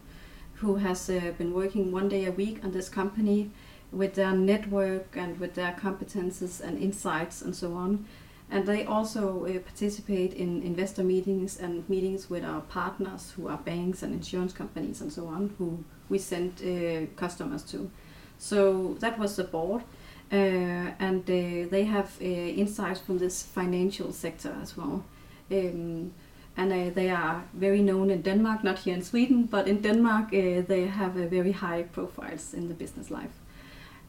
who 0.55 0.75
has 0.75 1.07
been 1.37 1.53
working 1.53 1.93
one 1.93 2.09
day 2.09 2.25
a 2.25 2.31
week 2.31 2.59
on 2.65 2.71
this 2.71 2.89
company 2.89 3.51
with 3.91 4.15
their 4.15 4.33
network 4.33 5.15
and 5.15 5.39
with 5.39 5.53
their 5.55 5.73
competences 5.73 6.61
and 6.61 6.77
insights 6.77 7.41
and 7.41 7.55
so 7.55 7.73
on. 7.73 8.05
And 8.49 8.65
they 8.65 8.85
also 8.85 9.45
uh, 9.45 9.59
participate 9.59 10.33
in 10.33 10.63
investor 10.63 11.03
meetings 11.03 11.59
and 11.59 11.87
meetings 11.89 12.29
with 12.29 12.45
our 12.45 12.61
partners 12.61 13.33
who 13.35 13.47
are 13.47 13.57
banks 13.57 14.03
and 14.03 14.13
insurance 14.13 14.53
companies 14.53 15.01
and 15.01 15.11
so 15.11 15.27
on, 15.27 15.53
who 15.57 15.83
we 16.09 16.17
send 16.17 16.61
uh, 16.61 17.07
customers 17.17 17.63
to. 17.63 17.89
So 18.37 18.95
that 18.99 19.19
was 19.19 19.35
the 19.35 19.43
board. 19.43 19.83
Uh, 20.31 20.91
and 20.99 21.21
uh, 21.21 21.69
they 21.69 21.85
have 21.85 22.17
uh, 22.21 22.25
insights 22.25 22.99
from 22.99 23.17
this 23.17 23.43
financial 23.43 24.11
sector 24.11 24.53
as 24.61 24.75
well. 24.75 25.03
Um, 25.51 26.13
and 26.57 26.73
uh, 26.73 26.89
they 26.93 27.09
are 27.09 27.43
very 27.53 27.81
known 27.81 28.09
in 28.09 28.21
Denmark, 28.21 28.63
not 28.63 28.79
here 28.79 28.95
in 28.95 29.03
Sweden, 29.03 29.43
but 29.43 29.67
in 29.67 29.81
Denmark 29.81 30.31
they 30.31 30.87
have 30.87 31.13
very 31.13 31.51
high 31.51 31.83
profiles 31.83 32.53
in 32.53 32.67
the 32.67 32.73
business 32.73 33.09
life. 33.09 33.31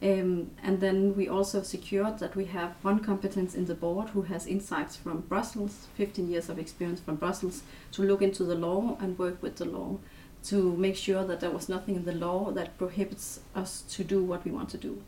Um, 0.01 0.51
and 0.63 0.79
then 0.79 1.15
we 1.15 1.27
also 1.27 1.61
secured 1.61 2.19
that 2.19 2.35
we 2.35 2.45
have 2.45 2.75
one 2.83 2.99
competence 2.99 3.53
in 3.53 3.65
the 3.65 3.75
board 3.75 4.09
who 4.09 4.21
has 4.23 4.47
insights 4.47 4.95
from 4.95 5.21
Brussels, 5.21 5.87
15 5.95 6.29
years 6.29 6.47
of 6.47 6.57
experience 6.57 7.01
from 7.01 7.17
Brussels, 7.17 7.63
to 7.91 8.03
look 8.03 8.21
into 8.21 8.45
the 8.45 8.55
law 8.55 8.97
and 9.01 9.19
work 9.19 9.43
with 9.43 9.57
the 9.57 9.65
law 9.65 9.97
to 10.41 10.75
make 10.77 10.95
sure 10.95 11.25
that 11.25 11.41
there 11.41 11.51
was 11.51 11.67
nothing 11.67 11.95
in 11.95 12.05
the 12.05 12.13
law 12.13 12.51
that 12.51 12.77
prohibits 12.77 13.41
us 13.55 13.81
to 13.89 14.03
do 14.03 14.23
what 14.23 14.45
we 14.45 14.51
want 14.51 14.69
to 14.69 14.77
do. 14.77 15.01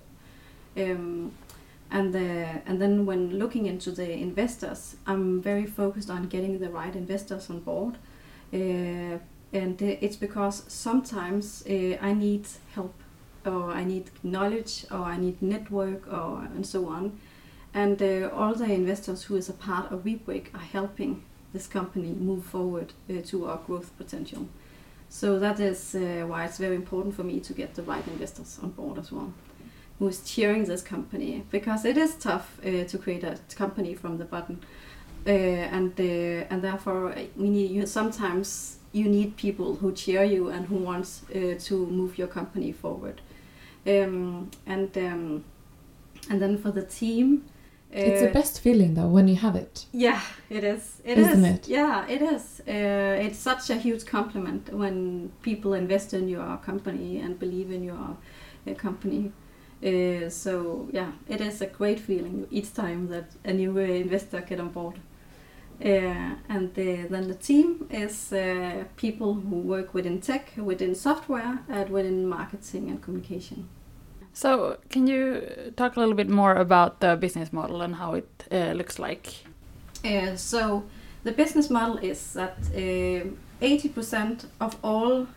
Um, 0.75 1.31
and, 1.89 2.13
the, 2.13 2.61
and 2.65 2.81
then 2.81 3.05
when 3.05 3.39
looking 3.39 3.65
into 3.65 3.91
the 3.91 4.11
investors, 4.11 4.97
I'm 5.07 5.41
very 5.41 5.65
focused 5.65 6.09
on 6.09 6.27
getting 6.27 6.59
the 6.59 6.69
right 6.69 6.95
investors 6.95 7.49
on 7.49 7.61
board. 7.61 7.95
Uh, 8.53 9.19
and 9.53 9.81
it's 9.81 10.15
because 10.15 10.63
sometimes 10.67 11.63
uh, 11.69 11.97
I 12.01 12.13
need 12.13 12.47
help 12.73 12.93
or 13.45 13.71
I 13.71 13.83
need 13.83 14.11
knowledge 14.23 14.85
or 14.91 15.03
I 15.03 15.17
need 15.17 15.41
network 15.41 16.11
or 16.11 16.47
and 16.55 16.65
so 16.65 16.87
on. 16.87 17.19
And 17.73 18.01
uh, 18.01 18.29
all 18.33 18.53
the 18.53 18.65
investors 18.65 19.23
who 19.23 19.35
is 19.35 19.49
a 19.49 19.53
part 19.53 19.91
of 19.91 20.03
WeBrick 20.03 20.53
are 20.53 20.59
helping 20.59 21.23
this 21.53 21.67
company 21.67 22.09
move 22.09 22.45
forward 22.45 22.93
uh, 23.09 23.21
to 23.25 23.45
our 23.45 23.57
growth 23.57 23.95
potential. 23.97 24.47
So 25.09 25.39
that 25.39 25.59
is 25.59 25.95
uh, 25.95 26.25
why 26.27 26.45
it's 26.45 26.57
very 26.57 26.75
important 26.75 27.15
for 27.15 27.23
me 27.23 27.39
to 27.41 27.53
get 27.53 27.75
the 27.75 27.83
right 27.83 28.05
investors 28.07 28.59
on 28.63 28.71
board 28.71 28.97
as 28.97 29.11
well, 29.11 29.33
who 29.99 30.07
is 30.07 30.21
cheering 30.23 30.65
this 30.65 30.81
company 30.81 31.43
because 31.51 31.83
it 31.83 31.97
is 31.97 32.15
tough 32.15 32.59
uh, 32.65 32.85
to 32.85 32.97
create 32.97 33.23
a 33.23 33.37
company 33.55 33.93
from 33.93 34.17
the 34.17 34.25
bottom, 34.25 34.61
uh, 35.27 35.29
and 35.29 35.99
uh, 35.99 36.47
and 36.49 36.61
therefore 36.61 37.13
we 37.35 37.49
need 37.49 37.71
you 37.71 37.85
sometimes 37.85 38.77
you 38.93 39.09
need 39.09 39.35
people 39.35 39.75
who 39.75 39.91
cheer 39.91 40.23
you 40.23 40.49
and 40.49 40.65
who 40.67 40.75
wants 40.75 41.21
to 41.59 41.85
move 41.87 42.17
your 42.17 42.27
company 42.27 42.71
forward. 42.73 43.21
Um, 43.85 44.51
and 44.65 44.95
um, 44.97 45.43
and 46.29 46.41
then 46.41 46.57
for 46.57 46.71
the 46.71 46.83
team, 46.83 47.45
uh, 47.93 47.97
it's 47.97 48.21
the 48.21 48.29
best 48.29 48.61
feeling 48.61 48.93
though 48.93 49.07
when 49.07 49.27
you 49.27 49.35
have 49.35 49.55
it. 49.55 49.85
Yeah, 49.91 50.21
it 50.49 50.63
is. 50.63 51.01
It 51.03 51.17
Isn't 51.17 51.43
is. 51.45 51.55
it? 51.55 51.67
Yeah, 51.67 52.07
it 52.07 52.21
is. 52.21 52.61
Uh, 52.67 53.25
it's 53.25 53.39
such 53.39 53.69
a 53.69 53.75
huge 53.75 54.05
compliment 54.05 54.73
when 54.73 55.31
people 55.41 55.73
invest 55.73 56.13
in 56.13 56.29
your 56.29 56.57
company 56.57 57.19
and 57.19 57.37
believe 57.37 57.71
in 57.71 57.83
your 57.83 58.17
uh, 58.67 58.73
company. 58.75 59.31
Uh, 59.83 60.29
so 60.29 60.87
yeah, 60.93 61.11
it 61.27 61.41
is 61.41 61.61
a 61.61 61.65
great 61.65 61.99
feeling 61.99 62.47
each 62.51 62.73
time 62.73 63.07
that 63.07 63.31
a 63.43 63.51
new 63.51 63.77
uh, 63.77 63.81
investor 63.81 64.39
get 64.41 64.59
on 64.59 64.69
board. 64.69 64.95
Uh, 65.83 66.35
and 66.47 66.71
the, 66.75 67.07
then 67.09 67.27
the 67.27 67.33
team 67.33 67.87
is 67.89 68.31
uh, 68.31 68.83
people 68.97 69.33
who 69.33 69.55
work 69.55 69.95
within 69.95 70.21
tech, 70.21 70.51
within 70.55 70.93
software, 70.93 71.59
and 71.69 71.89
within 71.89 72.27
marketing 72.27 72.89
and 72.89 73.01
communication. 73.01 73.67
So, 74.33 74.77
can 74.89 75.07
you 75.07 75.73
talk 75.75 75.95
a 75.95 75.99
little 75.99 76.13
bit 76.13 76.29
more 76.29 76.53
about 76.53 76.99
the 76.99 77.15
business 77.15 77.51
model 77.51 77.81
and 77.81 77.95
how 77.95 78.13
it 78.13 78.29
uh, 78.51 78.73
looks 78.73 78.99
like? 78.99 79.33
So, 80.35 80.83
the 81.23 81.31
business 81.31 81.69
model 81.69 81.97
is 81.97 82.33
that 82.33 82.61
80% 82.61 84.43
uh, 84.43 84.65
of 84.65 84.77
all 84.83 85.27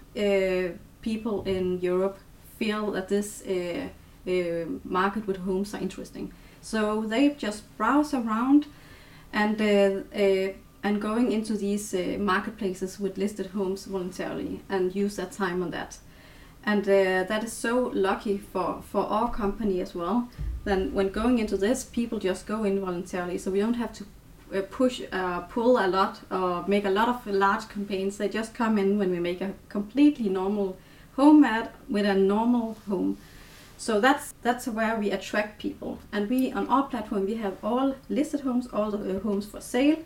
people 1.01 1.43
in 1.45 1.81
Europe 1.81 2.19
feel 2.59 2.91
that 2.93 3.09
this 3.09 3.43
market 4.85 5.27
with 5.27 5.39
homes 5.39 5.75
are 5.75 5.81
interesting. 5.81 6.33
So, 6.61 7.03
they 7.07 7.31
just 7.31 7.65
browse 7.79 8.13
around 8.13 8.67
and 9.35 9.61
uh, 9.61 10.17
uh, 10.17 10.53
and 10.83 11.03
going 11.03 11.33
into 11.33 11.57
these 11.57 11.93
uh, 11.93 12.17
marketplaces 12.19 13.00
with 13.00 13.19
listed 13.19 13.47
homes 13.47 13.85
voluntarily 13.87 14.61
and 14.69 14.95
use 14.95 15.17
that 15.17 15.33
time 15.33 15.62
on 15.62 15.71
that. 15.71 15.99
And 16.67 16.85
that 16.85 17.45
is 17.45 17.53
so 17.53 17.91
lucky 17.95 18.38
for, 18.38 18.83
for 18.91 19.05
our 19.05 19.31
company 19.31 19.83
as 19.83 19.95
well. 19.95 20.29
Then 20.64 20.95
when 20.95 21.11
going 21.11 21.38
into 21.38 21.59
this, 21.59 21.85
people 21.85 22.19
just 22.19 22.47
go 22.47 22.64
in 22.64 22.81
voluntarily, 22.81 23.37
so 23.37 23.50
we 23.50 23.61
don't 23.61 23.75
have 23.75 23.93
to 23.95 24.05
push, 24.62 25.03
uh, 25.12 25.41
pull 25.41 25.79
a 25.79 25.88
lot, 25.88 26.21
or 26.31 26.64
make 26.67 26.87
a 26.87 26.91
lot 26.91 27.09
of 27.09 27.26
large 27.26 27.69
campaigns. 27.69 28.17
They 28.17 28.29
just 28.29 28.55
come 28.55 28.79
in 28.79 28.99
when 28.99 29.11
we 29.11 29.21
make 29.21 29.43
a 29.43 29.53
completely 29.69 30.31
normal 30.31 30.79
home 31.17 31.45
ad 31.45 31.71
with 31.88 32.07
a 32.07 32.14
normal 32.14 32.76
home. 32.88 33.19
So 33.85 34.00
that's 34.00 34.33
that's 34.41 34.67
where 34.67 34.97
we 34.97 35.11
attract 35.11 35.61
people. 35.61 35.99
And 36.11 36.31
we 36.31 36.50
on 36.53 36.69
our 36.69 36.85
platform 36.85 37.26
we 37.26 37.35
have 37.35 37.57
all 37.62 37.95
listed 38.09 38.41
homes, 38.41 38.67
all 38.73 38.91
the 38.91 39.17
uh, 39.17 39.21
homes 39.21 39.45
for 39.45 39.61
sale, 39.61 39.99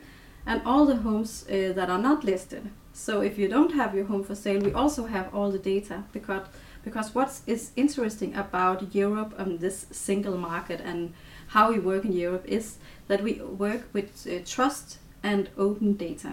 and 0.44 0.60
all 0.66 0.84
the 0.84 0.96
homes 0.96 1.46
uh, 1.48 1.72
that 1.76 1.88
are 1.88 2.02
not 2.02 2.24
listed. 2.24 2.70
So 2.92 3.20
if 3.20 3.38
you 3.38 3.46
don't 3.46 3.72
have 3.74 3.94
your 3.94 4.06
home 4.06 4.24
for 4.24 4.34
sale, 4.34 4.60
we 4.60 4.72
also 4.72 5.06
have 5.06 5.32
all 5.32 5.52
the 5.52 5.60
data 5.60 6.02
because 6.12 6.48
because 6.82 7.14
what 7.14 7.40
is 7.46 7.70
interesting 7.76 8.34
about 8.34 8.92
Europe 8.96 9.38
and 9.38 9.60
this 9.60 9.86
single 9.92 10.36
market 10.36 10.80
and 10.80 11.14
how 11.46 11.70
we 11.70 11.78
work 11.78 12.04
in 12.04 12.12
Europe 12.12 12.46
is 12.48 12.78
that 13.06 13.22
we 13.22 13.34
work 13.34 13.82
with 13.92 14.26
uh, 14.26 14.40
trust 14.44 14.98
and 15.22 15.50
open 15.56 15.92
data. 15.92 16.32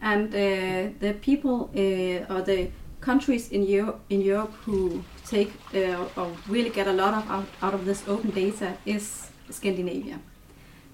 And 0.00 0.34
uh, 0.34 0.90
the 0.98 1.14
people 1.20 1.70
uh, 1.76 2.34
or 2.34 2.42
the 2.42 2.70
countries 3.00 3.48
in 3.52 3.62
Europe, 3.62 4.00
in 4.10 4.20
Europe 4.22 4.54
who 4.66 5.04
take 5.26 5.52
uh, 5.74 6.04
or 6.16 6.32
really 6.48 6.70
get 6.70 6.86
a 6.86 6.92
lot 6.92 7.14
of 7.14 7.30
out, 7.30 7.46
out 7.62 7.74
of 7.74 7.84
this 7.84 8.06
open 8.08 8.30
data 8.30 8.76
is 8.84 9.30
Scandinavia 9.50 10.18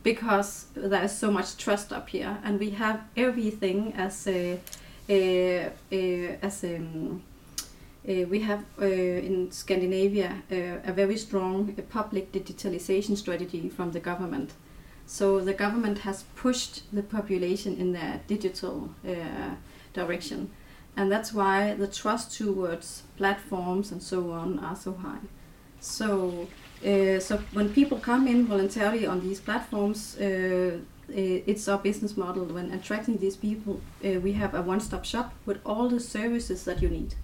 because 0.02 0.66
there 0.75 1.04
is 1.04 1.16
so 1.16 1.30
much 1.30 1.56
trust 1.56 1.92
up 1.92 2.08
here 2.08 2.38
and 2.44 2.58
we 2.58 2.70
have 2.70 3.00
everything 3.16 3.92
as 3.94 4.26
a, 4.26 4.61
a, 5.08 5.70
a 5.92 6.38
as 6.42 6.64
a, 6.64 6.80
we 8.04 8.40
have 8.40 8.64
uh, 8.80 8.87
in 8.87 9.50
Scandinavia 9.50 10.42
uh, 10.50 10.90
a 10.90 10.92
very 10.92 11.16
strong 11.16 11.75
public 11.90 12.32
digitalization 12.32 13.16
strategy 13.16 13.68
from 13.68 13.92
the 13.92 14.00
government. 14.00 14.52
So 15.06 15.40
the 15.40 15.52
government 15.54 15.99
has 16.00 16.25
pushed 16.37 16.82
the 16.92 17.02
population 17.02 17.76
in 17.76 17.92
the 17.92 18.20
digital 18.26 18.90
uh, 19.06 19.54
direction 19.92 20.50
and 20.99 21.12
that's 21.12 21.33
why 21.33 21.75
the 21.75 21.87
trust 21.87 22.37
towards 22.37 23.05
platforms 23.17 23.93
and 23.93 24.02
so 24.02 24.33
on 24.33 24.59
are 24.59 24.75
so 24.75 24.93
high. 24.95 25.25
So, 25.78 26.49
uh, 26.85 27.21
so 27.21 27.38
when 27.52 27.69
people 27.69 27.99
come 27.99 28.26
in 28.26 28.49
voluntarily 28.49 29.07
on 29.07 29.21
these 29.21 29.38
platforms, 29.38 30.19
uh, 30.19 30.78
it's 31.09 31.69
our 31.69 31.78
business 31.78 32.17
model. 32.17 32.47
When 32.47 32.73
attracting 32.73 33.19
these 33.19 33.37
people, 33.37 33.81
uh, 34.05 34.19
we 34.19 34.33
have 34.33 34.55
a 34.55 34.61
one-stop 34.61 35.05
shop 35.05 35.33
with 35.47 35.59
all 35.64 35.88
the 35.88 36.00
services 36.00 36.64
that 36.64 36.83
you 36.83 36.88
need. 36.88 37.14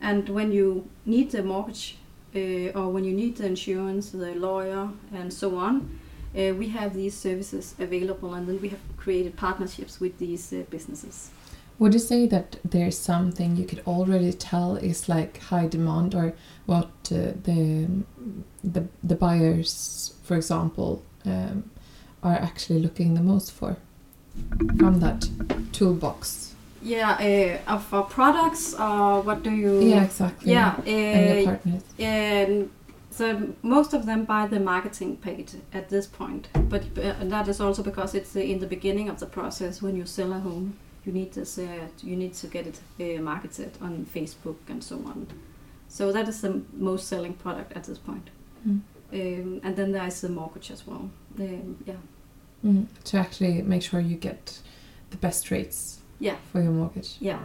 And 0.00 0.28
when 0.28 0.52
you 0.52 0.88
need 1.04 1.32
the 1.32 1.42
mortgage, 1.42 1.98
uh, 2.36 2.78
or 2.78 2.88
when 2.92 3.02
you 3.02 3.12
need 3.12 3.36
the 3.38 3.46
insurance, 3.46 4.10
the 4.10 4.36
lawyer, 4.36 4.90
and 5.12 5.32
so 5.32 5.56
on, 5.56 5.98
uh, 6.38 6.54
we 6.54 6.68
have 6.68 6.94
these 6.94 7.14
services 7.14 7.74
available, 7.80 8.34
and 8.34 8.46
then 8.46 8.60
we 8.60 8.68
have 8.68 8.80
created 8.96 9.36
partnerships 9.36 9.98
with 9.98 10.18
these 10.18 10.52
uh, 10.52 10.62
businesses. 10.70 11.32
Would 11.78 11.92
you 11.92 12.00
say 12.00 12.26
that 12.26 12.56
there's 12.64 12.98
something 12.98 13.56
you 13.56 13.64
could 13.64 13.82
already 13.86 14.32
tell 14.32 14.76
is 14.76 15.08
like 15.08 15.40
high 15.42 15.68
demand, 15.68 16.14
or 16.14 16.34
what 16.66 16.90
uh, 17.12 17.32
the 17.44 17.88
the 18.64 18.88
the 19.02 19.14
buyers, 19.14 20.14
for 20.24 20.36
example, 20.36 21.02
um, 21.24 21.70
are 22.22 22.34
actually 22.34 22.80
looking 22.80 23.14
the 23.14 23.22
most 23.22 23.52
for 23.52 23.76
from 24.78 25.00
that 25.00 25.28
toolbox? 25.72 26.54
Yeah, 26.82 27.58
uh, 27.66 27.78
for 27.78 28.02
products 28.02 28.74
or 28.74 29.20
what 29.22 29.42
do 29.42 29.50
you? 29.50 29.80
Yeah, 29.80 30.04
exactly. 30.04 30.52
Yeah, 30.52 30.76
and 30.86 31.30
the 31.30 31.42
uh, 31.42 31.44
partners. 31.44 31.82
and 31.98 32.70
so 33.10 33.54
most 33.62 33.94
of 33.94 34.06
them 34.06 34.24
buy 34.24 34.46
the 34.46 34.60
marketing 34.60 35.16
page 35.16 35.54
at 35.72 35.88
this 35.88 36.06
point, 36.06 36.48
but 36.54 36.82
uh, 36.98 37.14
that 37.22 37.48
is 37.48 37.60
also 37.60 37.82
because 37.82 38.14
it's 38.14 38.36
uh, 38.36 38.40
in 38.40 38.60
the 38.60 38.66
beginning 38.66 39.08
of 39.08 39.18
the 39.18 39.26
process 39.26 39.82
when 39.82 39.96
you 39.96 40.06
sell 40.06 40.32
a 40.32 40.38
home. 40.38 40.76
You 41.08 41.14
need 41.14 41.32
this. 41.32 41.56
Uh, 41.58 41.86
you 42.02 42.16
need 42.16 42.34
to 42.34 42.46
get 42.48 42.66
it 42.66 42.80
uh, 43.00 43.22
marketed 43.22 43.78
on 43.80 44.04
Facebook 44.14 44.56
and 44.68 44.84
so 44.84 44.96
on. 45.06 45.26
So 45.88 46.12
that 46.12 46.28
is 46.28 46.42
the 46.42 46.60
most 46.74 47.06
selling 47.08 47.32
product 47.32 47.72
at 47.72 47.84
this 47.84 47.96
point. 47.96 48.28
Mm. 48.68 48.80
Um, 49.10 49.60
and 49.64 49.74
then 49.74 49.92
there 49.92 50.06
is 50.06 50.20
the 50.20 50.28
mortgage 50.28 50.70
as 50.70 50.86
well. 50.86 51.10
Um, 51.40 51.76
yeah, 51.86 51.94
Mm, 52.62 52.86
to 53.04 53.16
actually 53.16 53.62
make 53.62 53.82
sure 53.82 54.00
you 54.00 54.16
get 54.16 54.58
the 55.10 55.16
best 55.16 55.50
rates 55.50 56.00
yeah, 56.20 56.36
for 56.52 56.60
your 56.60 56.72
mortgage. 56.72 57.16
yeah. 57.20 57.38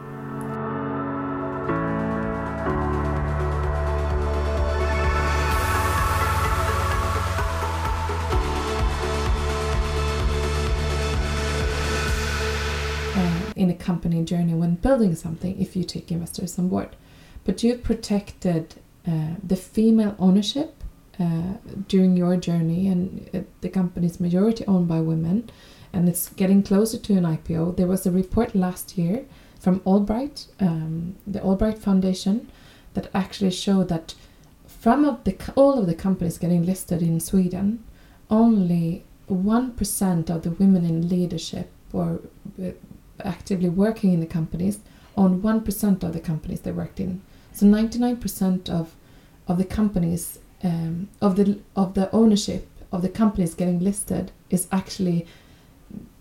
Company 13.84 14.24
journey 14.24 14.54
when 14.54 14.76
building 14.76 15.16
something 15.16 15.60
if 15.60 15.76
you 15.76 15.84
take 15.84 16.12
investors 16.12 16.58
on 16.58 16.70
board. 16.70 16.96
But 17.46 17.62
you've 17.64 17.84
protected 17.84 18.76
uh, 19.06 19.36
the 19.44 19.58
female 19.58 20.16
ownership 20.18 20.84
uh, 21.20 21.58
during 21.88 22.16
your 22.16 22.38
journey, 22.38 22.88
and 22.88 23.30
uh, 23.34 23.40
the 23.62 23.70
company 23.70 24.08
is 24.08 24.20
majority 24.20 24.64
owned 24.66 24.88
by 24.88 25.02
women, 25.02 25.50
and 25.92 26.10
it's 26.10 26.30
getting 26.30 26.64
closer 26.64 26.98
to 26.98 27.14
an 27.14 27.24
IPO. 27.24 27.76
There 27.76 27.88
was 27.88 28.06
a 28.06 28.12
report 28.12 28.56
last 28.56 28.98
year 28.98 29.26
from 29.60 29.82
AllBright, 29.82 30.48
um, 30.60 31.16
the 31.28 31.40
AllBright 31.40 31.78
Foundation, 31.78 32.50
that 32.94 33.10
actually 33.14 33.52
showed 33.52 33.90
that 33.90 34.16
from 34.66 35.06
of 35.06 35.24
the 35.24 35.36
all 35.56 35.78
of 35.78 35.86
the 35.86 35.96
companies 35.96 36.38
getting 36.38 36.66
listed 36.66 37.02
in 37.02 37.20
Sweden, 37.20 37.84
only 38.30 39.04
one 39.28 39.72
percent 39.72 40.30
of 40.30 40.42
the 40.44 40.52
women 40.52 40.86
in 40.86 41.10
leadership 41.10 41.70
or 41.92 42.22
uh, 42.62 42.72
actively 43.24 43.70
working 43.70 44.14
in 44.14 44.20
the 44.20 44.26
companies 44.26 44.80
own 45.16 45.42
1% 45.42 46.04
of 46.04 46.14
the 46.14 46.20
companies 46.20 46.62
they 46.62 46.72
worked 46.72 47.00
in. 47.00 47.22
So 47.54 47.66
99% 47.66 48.70
of 48.70 48.96
of 49.48 49.58
the 49.58 49.66
companies 49.66 50.40
um, 50.64 51.10
of 51.22 51.36
the 51.36 51.60
of 51.76 51.94
the 51.94 52.10
ownership 52.12 52.68
of 52.92 53.02
the 53.02 53.10
companies 53.10 53.54
getting 53.54 53.80
listed 53.80 54.32
is 54.50 54.68
actually 54.72 55.28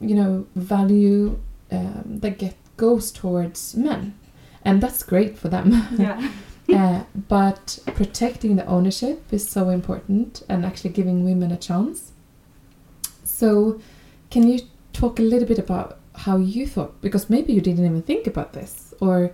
you 0.01 0.15
know 0.15 0.47
value 0.57 1.39
um, 1.71 2.19
that 2.21 2.39
get 2.39 2.57
goes 2.77 3.13
towards 3.13 3.77
men 3.77 4.19
and 4.65 4.81
that's 4.81 5.03
great 5.03 5.39
for 5.39 5.49
them 5.49 5.87
yeah. 5.99 6.31
uh, 6.75 7.05
but 7.29 7.79
protecting 7.95 8.57
the 8.57 8.67
ownership 8.67 9.23
is 9.31 9.49
so 9.49 9.69
important 9.69 10.43
and 10.49 10.65
actually 10.65 10.91
giving 10.91 11.25
women 11.25 11.53
a 11.53 11.57
chance 11.57 12.13
so 13.23 13.81
can 14.31 14.49
you 14.49 14.61
talk 14.93 15.19
a 15.19 15.23
little 15.23 15.47
bit 15.47 15.59
about 15.59 15.99
how 16.25 16.37
you 16.37 16.67
thought 16.67 16.93
because 17.01 17.29
maybe 17.31 17.53
you 17.53 17.61
didn't 17.61 17.85
even 17.85 18.03
think 18.03 18.27
about 18.27 18.53
this 18.53 18.95
or 19.01 19.33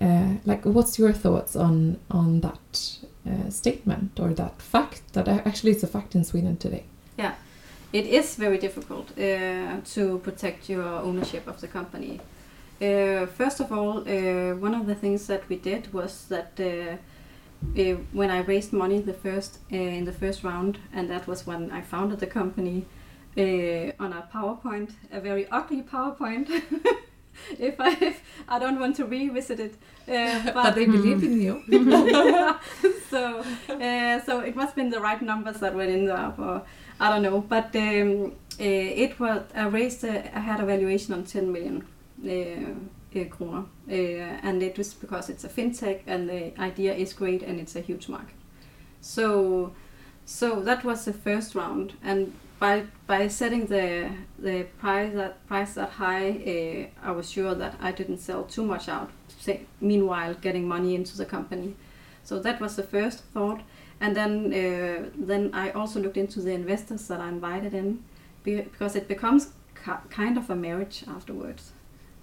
uh, 0.00 0.34
like 0.44 0.64
what's 0.64 0.98
your 0.98 1.12
thoughts 1.12 1.54
on 1.56 1.98
on 2.10 2.40
that 2.40 2.98
uh, 3.30 3.50
statement 3.50 4.18
or 4.18 4.34
that 4.34 4.62
fact 4.62 5.02
that 5.12 5.28
actually 5.28 5.72
it's 5.72 5.82
a 5.82 5.92
fact 5.96 6.14
in 6.14 6.24
Sweden 6.24 6.56
today 6.56 6.84
yeah 7.18 7.34
It 7.92 8.06
is 8.06 8.36
very 8.36 8.58
difficult 8.58 9.10
uh, 9.18 9.80
to 9.94 10.18
protect 10.22 10.68
your 10.68 10.84
ownership 10.84 11.48
of 11.48 11.60
the 11.60 11.66
company. 11.66 12.20
Uh, 12.80 13.26
first 13.26 13.58
of 13.60 13.72
all, 13.72 13.98
uh, 13.98 14.54
one 14.54 14.74
of 14.74 14.86
the 14.86 14.94
things 14.94 15.26
that 15.26 15.48
we 15.48 15.56
did 15.56 15.92
was 15.92 16.26
that 16.28 16.52
uh, 16.60 16.96
when 18.12 18.30
I 18.30 18.42
raised 18.42 18.72
money 18.72 19.00
the 19.00 19.12
first 19.12 19.58
in 19.70 20.04
the 20.04 20.12
first 20.12 20.44
round, 20.44 20.78
and 20.92 21.10
that 21.10 21.26
was 21.26 21.46
when 21.46 21.72
I 21.72 21.80
founded 21.80 22.20
the 22.20 22.28
company 22.28 22.86
uh, 23.36 24.02
on 24.02 24.12
a 24.12 24.28
PowerPoint, 24.32 24.92
a 25.12 25.20
very 25.20 25.46
ugly 25.50 25.82
PowerPoint. 25.82 26.48
if 27.58 27.80
I 27.80 27.90
if 28.00 28.22
I 28.48 28.58
don't 28.58 28.78
want 28.78 28.96
to 28.96 29.04
revisit 29.04 29.60
it, 29.60 29.74
uh, 30.08 30.52
but, 30.54 30.74
they 30.74 30.86
believe 30.86 31.22
in 31.22 31.40
you. 31.40 31.62
So 33.10 33.40
uh, 33.68 34.20
so 34.20 34.40
it 34.40 34.54
must 34.54 34.68
have 34.68 34.76
been 34.76 34.90
the 34.90 35.00
right 35.00 35.20
numbers 35.20 35.58
that 35.58 35.74
went 35.74 35.90
in 35.90 36.06
there 36.06 36.32
for 36.36 36.62
I 37.00 37.08
don't 37.08 37.22
know. 37.22 37.40
But 37.40 37.74
um, 37.74 38.32
uh, 38.60 38.64
it 39.04 39.18
was 39.18 39.42
I 39.54 39.66
raised 39.66 40.04
a, 40.04 40.36
I 40.36 40.40
had 40.40 40.60
a 40.60 40.66
valuation 40.66 41.14
on 41.14 41.24
10 41.24 41.52
million 41.52 41.86
uh, 42.24 43.18
uh, 43.18 43.24
kroner. 43.24 43.64
Uh, 43.88 43.94
and 44.46 44.62
it 44.62 44.78
was 44.78 44.94
because 44.94 45.28
it's 45.28 45.44
a 45.44 45.48
fintech 45.48 46.02
and 46.06 46.28
the 46.28 46.52
idea 46.60 46.94
is 46.94 47.12
great 47.12 47.42
and 47.42 47.58
it's 47.58 47.74
a 47.74 47.80
huge 47.80 48.08
market. 48.08 48.36
So 49.00 49.72
so 50.24 50.60
that 50.60 50.84
was 50.84 51.04
the 51.04 51.12
first 51.12 51.54
round. 51.54 51.94
And 52.02 52.32
by 52.60 52.84
by 53.06 53.26
setting 53.28 53.66
the 53.66 54.10
the 54.38 54.66
price 54.78 55.12
that 55.14 55.44
price 55.48 55.74
that 55.74 55.90
high 55.90 56.28
uh, 56.30 57.08
I 57.08 57.10
was 57.10 57.28
sure 57.30 57.54
that 57.56 57.74
I 57.80 57.90
didn't 57.90 58.18
sell 58.18 58.44
too 58.44 58.64
much 58.64 58.88
out 58.88 59.10
say, 59.40 59.62
meanwhile 59.80 60.34
getting 60.34 60.68
money 60.68 60.94
into 60.94 61.16
the 61.16 61.24
company 61.24 61.74
so 62.30 62.38
that 62.38 62.60
was 62.60 62.76
the 62.76 62.82
first 62.82 63.24
thought, 63.34 63.60
and 64.00 64.14
then 64.14 64.52
uh, 64.52 65.08
then 65.16 65.50
I 65.52 65.70
also 65.70 66.00
looked 66.00 66.16
into 66.16 66.40
the 66.40 66.52
investors 66.52 67.08
that 67.08 67.20
I 67.20 67.28
invited 67.28 67.74
in, 67.74 68.04
because 68.44 68.94
it 68.94 69.08
becomes 69.08 69.48
ki- 69.74 70.04
kind 70.10 70.38
of 70.38 70.50
a 70.50 70.54
marriage 70.54 71.04
afterwards. 71.08 71.72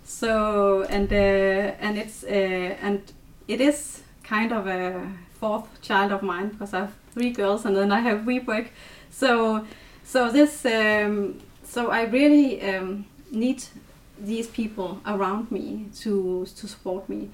So 0.03 0.83
and 0.83 1.11
uh, 1.11 1.75
and 1.85 1.97
it's 1.97 2.23
and 2.23 3.01
it 3.47 3.59
is 3.59 4.01
kind 4.23 4.51
of 4.51 4.67
a 4.67 5.11
fourth 5.39 5.81
child 5.81 6.11
of 6.11 6.21
mine 6.23 6.49
because 6.49 6.73
I 6.73 6.79
have 6.79 6.93
three 7.13 7.31
girls 7.31 7.65
and 7.65 7.75
then 7.75 7.91
I 7.91 7.99
have 7.99 8.19
WeBrick. 8.21 8.67
So 9.09 9.65
so 10.07 10.31
this 10.31 10.65
um, 10.65 11.37
so 11.63 11.91
I 11.91 12.03
really 12.03 12.61
um, 12.61 13.05
need 13.29 13.63
these 14.17 14.47
people 14.47 15.01
around 15.05 15.51
me 15.51 15.87
to 16.01 16.47
to 16.55 16.67
support 16.67 17.09
me, 17.09 17.29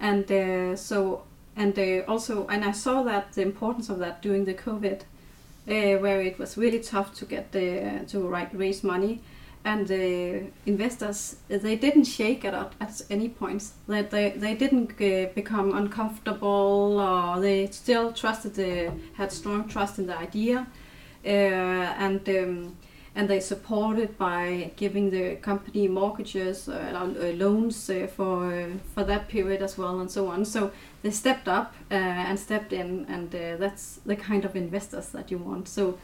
and 0.00 0.30
uh, 0.30 0.76
so 0.76 1.22
and 1.56 1.78
uh, 1.78 2.02
also 2.08 2.46
and 2.48 2.64
I 2.64 2.72
saw 2.72 3.04
that 3.04 3.32
the 3.34 3.42
importance 3.42 3.88
of 3.88 4.00
that 4.00 4.22
during 4.22 4.44
the 4.44 4.54
COVID, 4.54 5.02
uh, 5.02 6.02
where 6.02 6.20
it 6.20 6.36
was 6.38 6.58
really 6.58 6.80
tough 6.80 7.14
to 7.14 7.24
get 7.26 7.52
the 7.52 8.04
to 8.08 8.28
raise 8.52 8.82
money, 8.82 9.20
and 9.64 9.86
the 9.86 10.46
investors 10.66 11.36
they 11.48 11.76
didn't 11.76 12.06
shake 12.06 12.44
at 12.44 12.54
at 12.80 13.02
any 13.08 13.28
points 13.28 13.74
that 13.86 14.10
they 14.10 14.30
they 14.30 14.56
didn't 14.56 14.90
uh, 15.00 15.32
become 15.32 15.72
uncomfortable 15.76 16.98
or 16.98 17.40
they 17.40 17.68
still 17.68 18.12
trusted 18.12 18.54
the 18.54 18.92
had 19.14 19.30
strong 19.30 19.68
trust 19.68 20.00
in 20.00 20.06
the 20.06 20.18
idea, 20.18 20.58
uh, 20.58 20.85
and. 21.26 22.28
Um, 22.28 22.76
and 23.16 23.30
they 23.30 23.40
supported 23.40 24.18
by 24.18 24.72
giving 24.76 25.10
the 25.10 25.36
company 25.36 25.88
mortgages, 25.88 26.68
uh, 26.68 26.92
uh, 26.94 27.32
loans 27.32 27.88
uh, 27.88 28.06
for 28.14 28.52
uh, 28.52 28.68
for 28.94 29.04
that 29.04 29.26
period 29.28 29.62
as 29.62 29.78
well, 29.78 30.00
and 30.00 30.10
so 30.10 30.28
on. 30.28 30.44
So 30.44 30.70
they 31.02 31.10
stepped 31.10 31.48
up 31.48 31.74
uh, 31.90 31.94
and 31.94 32.38
stepped 32.38 32.74
in, 32.74 33.06
and 33.08 33.34
uh, 33.34 33.56
that's 33.56 34.00
the 34.04 34.16
kind 34.16 34.44
of 34.44 34.54
investors 34.54 35.08
that 35.08 35.30
you 35.30 35.38
want. 35.38 35.66
So, 35.66 35.98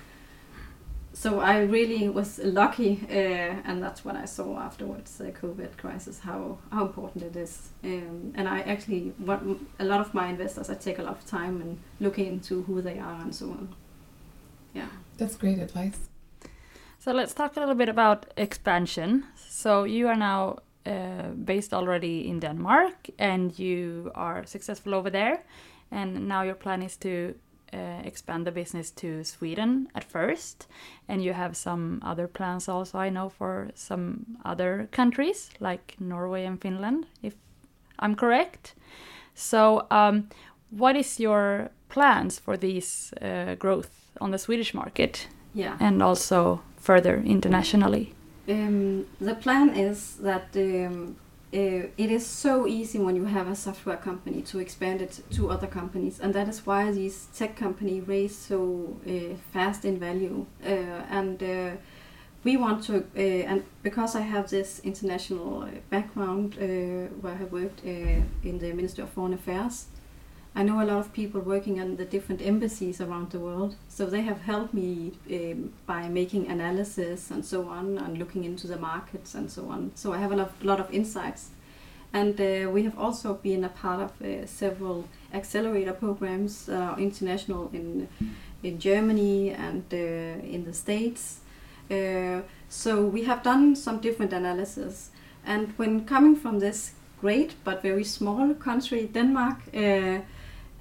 so 1.12 1.40
I 1.40 1.58
really 1.58 2.08
was 2.08 2.38
lucky, 2.38 3.06
uh, 3.10 3.60
and 3.68 3.82
that's 3.82 4.06
what 4.06 4.16
I 4.16 4.24
saw 4.24 4.58
afterwards, 4.58 5.18
the 5.18 5.32
COVID 5.32 5.76
crisis, 5.76 6.20
how 6.20 6.56
how 6.70 6.86
important 6.86 7.24
it 7.24 7.36
is. 7.36 7.68
Um, 7.84 8.32
and 8.34 8.48
I 8.48 8.60
actually, 8.60 9.12
what 9.18 9.42
a 9.78 9.84
lot 9.84 10.00
of 10.00 10.14
my 10.14 10.28
investors, 10.28 10.70
I 10.70 10.74
take 10.76 10.98
a 10.98 11.02
lot 11.02 11.18
of 11.18 11.26
time 11.26 11.60
and 11.60 11.78
looking 12.00 12.26
into 12.26 12.62
who 12.62 12.80
they 12.80 12.98
are 12.98 13.20
and 13.20 13.34
so 13.34 13.50
on. 13.50 13.68
Yeah. 14.74 14.88
That's 15.22 15.36
great 15.36 15.58
advice 15.58 16.12
So 17.04 17.10
let's 17.10 17.34
talk 17.34 17.56
a 17.56 17.60
little 17.60 17.74
bit 17.74 17.88
about 17.88 18.26
expansion. 18.36 19.24
So 19.34 19.82
you 19.82 20.06
are 20.06 20.16
now 20.16 20.58
uh, 20.86 21.30
based 21.44 21.74
already 21.74 22.28
in 22.28 22.38
Denmark, 22.38 23.10
and 23.18 23.58
you 23.58 24.12
are 24.14 24.46
successful 24.46 24.94
over 24.94 25.10
there. 25.10 25.42
And 25.90 26.28
now 26.28 26.42
your 26.42 26.54
plan 26.54 26.80
is 26.80 26.96
to 26.98 27.34
uh, 27.72 28.02
expand 28.04 28.46
the 28.46 28.52
business 28.52 28.92
to 28.92 29.24
Sweden 29.24 29.88
at 29.94 30.04
first, 30.04 30.68
and 31.08 31.24
you 31.24 31.32
have 31.32 31.56
some 31.56 31.98
other 32.02 32.28
plans 32.28 32.68
also. 32.68 32.98
I 32.98 33.10
know 33.10 33.28
for 33.28 33.70
some 33.74 34.38
other 34.44 34.88
countries 34.92 35.50
like 35.58 35.96
Norway 35.98 36.46
and 36.46 36.60
Finland, 36.60 37.06
if 37.20 37.34
I'm 37.98 38.14
correct. 38.14 38.74
So, 39.34 39.86
um, 39.90 40.28
what 40.70 40.96
is 40.96 41.18
your 41.18 41.70
plans 41.88 42.38
for 42.38 42.56
these 42.56 43.12
uh, 43.20 43.56
growth 43.58 44.01
on 44.20 44.30
the 44.30 44.38
Swedish 44.38 44.74
market? 44.74 45.28
Yeah. 45.54 45.76
and 45.80 46.02
also 46.02 46.62
further 46.76 47.22
internationally. 47.24 48.14
Um, 48.48 49.06
the 49.20 49.34
plan 49.34 49.76
is 49.76 50.16
that 50.16 50.48
um, 50.56 51.16
uh, 51.54 51.58
it 51.96 52.10
is 52.10 52.26
so 52.26 52.66
easy 52.66 52.98
when 52.98 53.14
you 53.16 53.26
have 53.26 53.48
a 53.48 53.54
software 53.54 53.98
company 53.98 54.42
to 54.42 54.58
expand 54.58 55.02
it 55.02 55.20
to 55.32 55.50
other 55.50 55.66
companies, 55.66 56.20
and 56.20 56.34
that 56.34 56.48
is 56.48 56.66
why 56.66 56.90
these 56.90 57.28
tech 57.36 57.54
companies 57.56 58.08
raise 58.08 58.36
so 58.36 58.96
uh, 59.06 59.36
fast 59.52 59.84
in 59.84 59.98
value. 59.98 60.46
Uh, 60.64 60.68
and 61.10 61.42
uh, 61.42 61.76
we 62.42 62.56
want 62.56 62.82
to, 62.84 63.04
uh, 63.16 63.20
and 63.20 63.62
because 63.82 64.16
I 64.16 64.22
have 64.22 64.48
this 64.50 64.80
international 64.82 65.62
uh, 65.62 65.68
background 65.90 66.56
uh, 66.58 67.12
where 67.20 67.34
I 67.34 67.36
have 67.36 67.52
worked 67.52 67.82
uh, 67.84 68.22
in 68.42 68.58
the 68.58 68.72
Ministry 68.72 69.04
of 69.04 69.10
Foreign 69.10 69.34
Affairs, 69.34 69.86
I 70.54 70.62
know 70.62 70.82
a 70.82 70.84
lot 70.84 70.98
of 70.98 71.12
people 71.12 71.40
working 71.40 71.80
on 71.80 71.96
the 71.96 72.04
different 72.04 72.42
embassies 72.42 73.00
around 73.00 73.30
the 73.30 73.38
world. 73.38 73.76
So 73.88 74.04
they 74.06 74.20
have 74.22 74.42
helped 74.42 74.74
me 74.74 75.12
um, 75.30 75.72
by 75.86 76.08
making 76.08 76.48
analysis 76.48 77.30
and 77.30 77.44
so 77.44 77.68
on, 77.68 77.98
and 77.98 78.18
looking 78.18 78.44
into 78.44 78.66
the 78.66 78.76
markets 78.76 79.34
and 79.34 79.50
so 79.50 79.70
on. 79.70 79.92
So 79.94 80.12
I 80.12 80.18
have 80.18 80.32
a 80.32 80.36
lot, 80.36 80.52
lot 80.62 80.80
of 80.80 80.92
insights. 80.92 81.50
And 82.12 82.38
uh, 82.38 82.70
we 82.70 82.82
have 82.82 82.98
also 82.98 83.34
been 83.34 83.64
a 83.64 83.70
part 83.70 84.00
of 84.02 84.22
uh, 84.22 84.46
several 84.46 85.08
accelerator 85.32 85.94
programs, 85.94 86.68
uh, 86.68 86.94
international 86.98 87.70
in 87.72 88.08
in 88.62 88.78
Germany 88.78 89.50
and 89.50 89.82
uh, 89.92 89.96
in 89.96 90.64
the 90.64 90.72
States. 90.72 91.40
Uh, 91.90 92.42
so 92.68 93.04
we 93.06 93.24
have 93.24 93.42
done 93.42 93.74
some 93.74 93.98
different 93.98 94.32
analysis. 94.32 95.10
And 95.44 95.72
when 95.78 96.04
coming 96.04 96.36
from 96.36 96.60
this 96.60 96.92
great 97.20 97.54
but 97.64 97.82
very 97.82 98.04
small 98.04 98.54
country, 98.54 99.08
Denmark, 99.12 99.58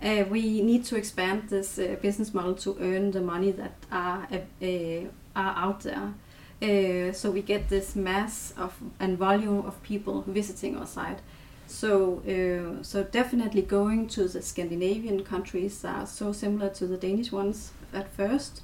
uh, 0.04 0.06
uh, 0.06 0.26
we 0.30 0.62
need 0.62 0.84
to 0.86 0.96
expand 0.96 1.50
this 1.50 1.78
uh, 1.78 1.96
business 2.02 2.34
model 2.34 2.56
to 2.56 2.78
earn 2.80 3.12
the 3.12 3.22
money 3.22 3.52
that 3.52 3.74
are 3.92 4.28
uh, 4.32 5.08
are 5.36 5.56
out 5.56 5.82
there. 5.82 6.14
Uh, 6.62 7.12
so 7.12 7.32
we 7.32 7.42
get 7.42 7.70
this 7.70 7.96
mass 7.96 8.54
of 8.58 8.74
and 9.00 9.18
volume 9.18 9.66
of 9.66 9.82
people 9.84 10.24
visiting 10.28 10.78
our 10.78 10.86
site. 10.86 11.20
So 11.68 12.22
uh, 12.28 12.84
so 12.84 13.04
definitely 13.04 13.62
going 13.62 14.08
to 14.10 14.28
the 14.28 14.42
Scandinavian 14.42 15.24
countries 15.24 15.86
are 15.86 16.06
so 16.06 16.34
similar 16.34 16.70
to 16.70 16.88
the 16.88 16.98
Danish 16.98 17.32
ones 17.32 17.72
at 17.94 18.14
first. 18.14 18.62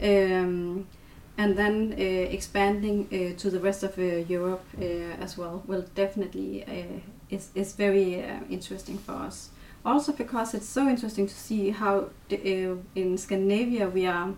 Um, 0.00 0.86
and 1.38 1.56
then 1.56 1.94
uh, 1.96 2.02
expanding 2.02 3.06
uh, 3.06 3.38
to 3.38 3.50
the 3.50 3.58
rest 3.58 3.82
of 3.82 3.98
uh, 3.98 4.02
Europe 4.02 4.64
uh, 4.78 4.84
as 5.24 5.38
well 5.38 5.62
will 5.66 5.86
definitely 5.94 6.62
uh, 6.64 7.00
is, 7.30 7.48
is 7.54 7.72
very 7.72 8.22
uh, 8.22 8.40
interesting 8.50 8.98
for 8.98 9.12
us 9.12 9.48
also 9.84 10.12
because 10.12 10.54
it's 10.54 10.68
so 10.68 10.88
interesting 10.88 11.26
to 11.26 11.34
see 11.34 11.70
how 11.70 12.08
the, 12.28 12.36
uh, 12.36 12.76
in 12.94 13.18
Scandinavia 13.18 13.88
we 13.88 14.06
are 14.06 14.34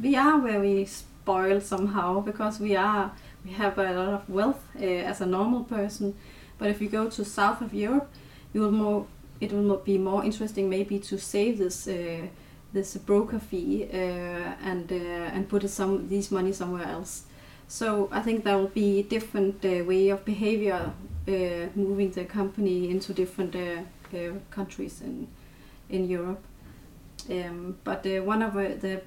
we 0.00 0.16
are 0.16 0.40
very 0.40 0.84
spoiled 0.84 1.62
somehow 1.62 2.20
because 2.20 2.60
we 2.60 2.76
are 2.76 3.12
we 3.44 3.52
have 3.52 3.78
a 3.78 3.92
lot 3.92 4.08
of 4.08 4.28
wealth 4.28 4.62
uh, 4.76 4.84
as 4.84 5.20
a 5.20 5.26
normal 5.26 5.64
person. 5.64 6.14
But 6.58 6.68
if 6.70 6.80
you 6.80 6.88
go 6.88 7.08
to 7.10 7.24
south 7.24 7.60
of 7.62 7.72
Europe 7.74 8.08
you 8.52 8.60
will 8.60 8.72
more 8.72 9.06
it 9.40 9.52
will 9.52 9.76
be 9.76 9.98
more 9.98 10.24
interesting 10.24 10.68
maybe 10.68 10.98
to 10.98 11.18
save 11.18 11.58
this 11.58 11.88
uh, 11.88 12.26
this 12.72 12.96
broker 12.96 13.38
fee 13.38 13.88
uh, 13.92 13.96
and 14.62 14.90
uh, 14.92 15.34
and 15.34 15.48
put 15.48 15.68
some 15.70 16.08
these 16.08 16.30
money 16.30 16.52
somewhere 16.52 16.86
else. 16.86 17.22
So 17.68 18.08
I 18.12 18.20
think 18.20 18.44
there 18.44 18.58
will 18.58 18.74
be 18.74 19.02
different 19.02 19.64
uh, 19.64 19.84
way 19.84 20.10
of 20.10 20.24
behavior 20.24 20.92
moving 21.74 22.10
the 22.10 22.24
company 22.24 22.90
into 22.90 23.14
different 23.14 23.56
uh, 24.14 24.32
countries 24.50 25.00
in 25.00 25.28
in 25.88 26.08
Europe. 26.08 26.42
Um, 27.30 27.76
but 27.84 28.06
uh, 28.06 28.22
one 28.22 28.42
of 28.42 28.56
uh, 28.56 28.74
the 28.80 29.02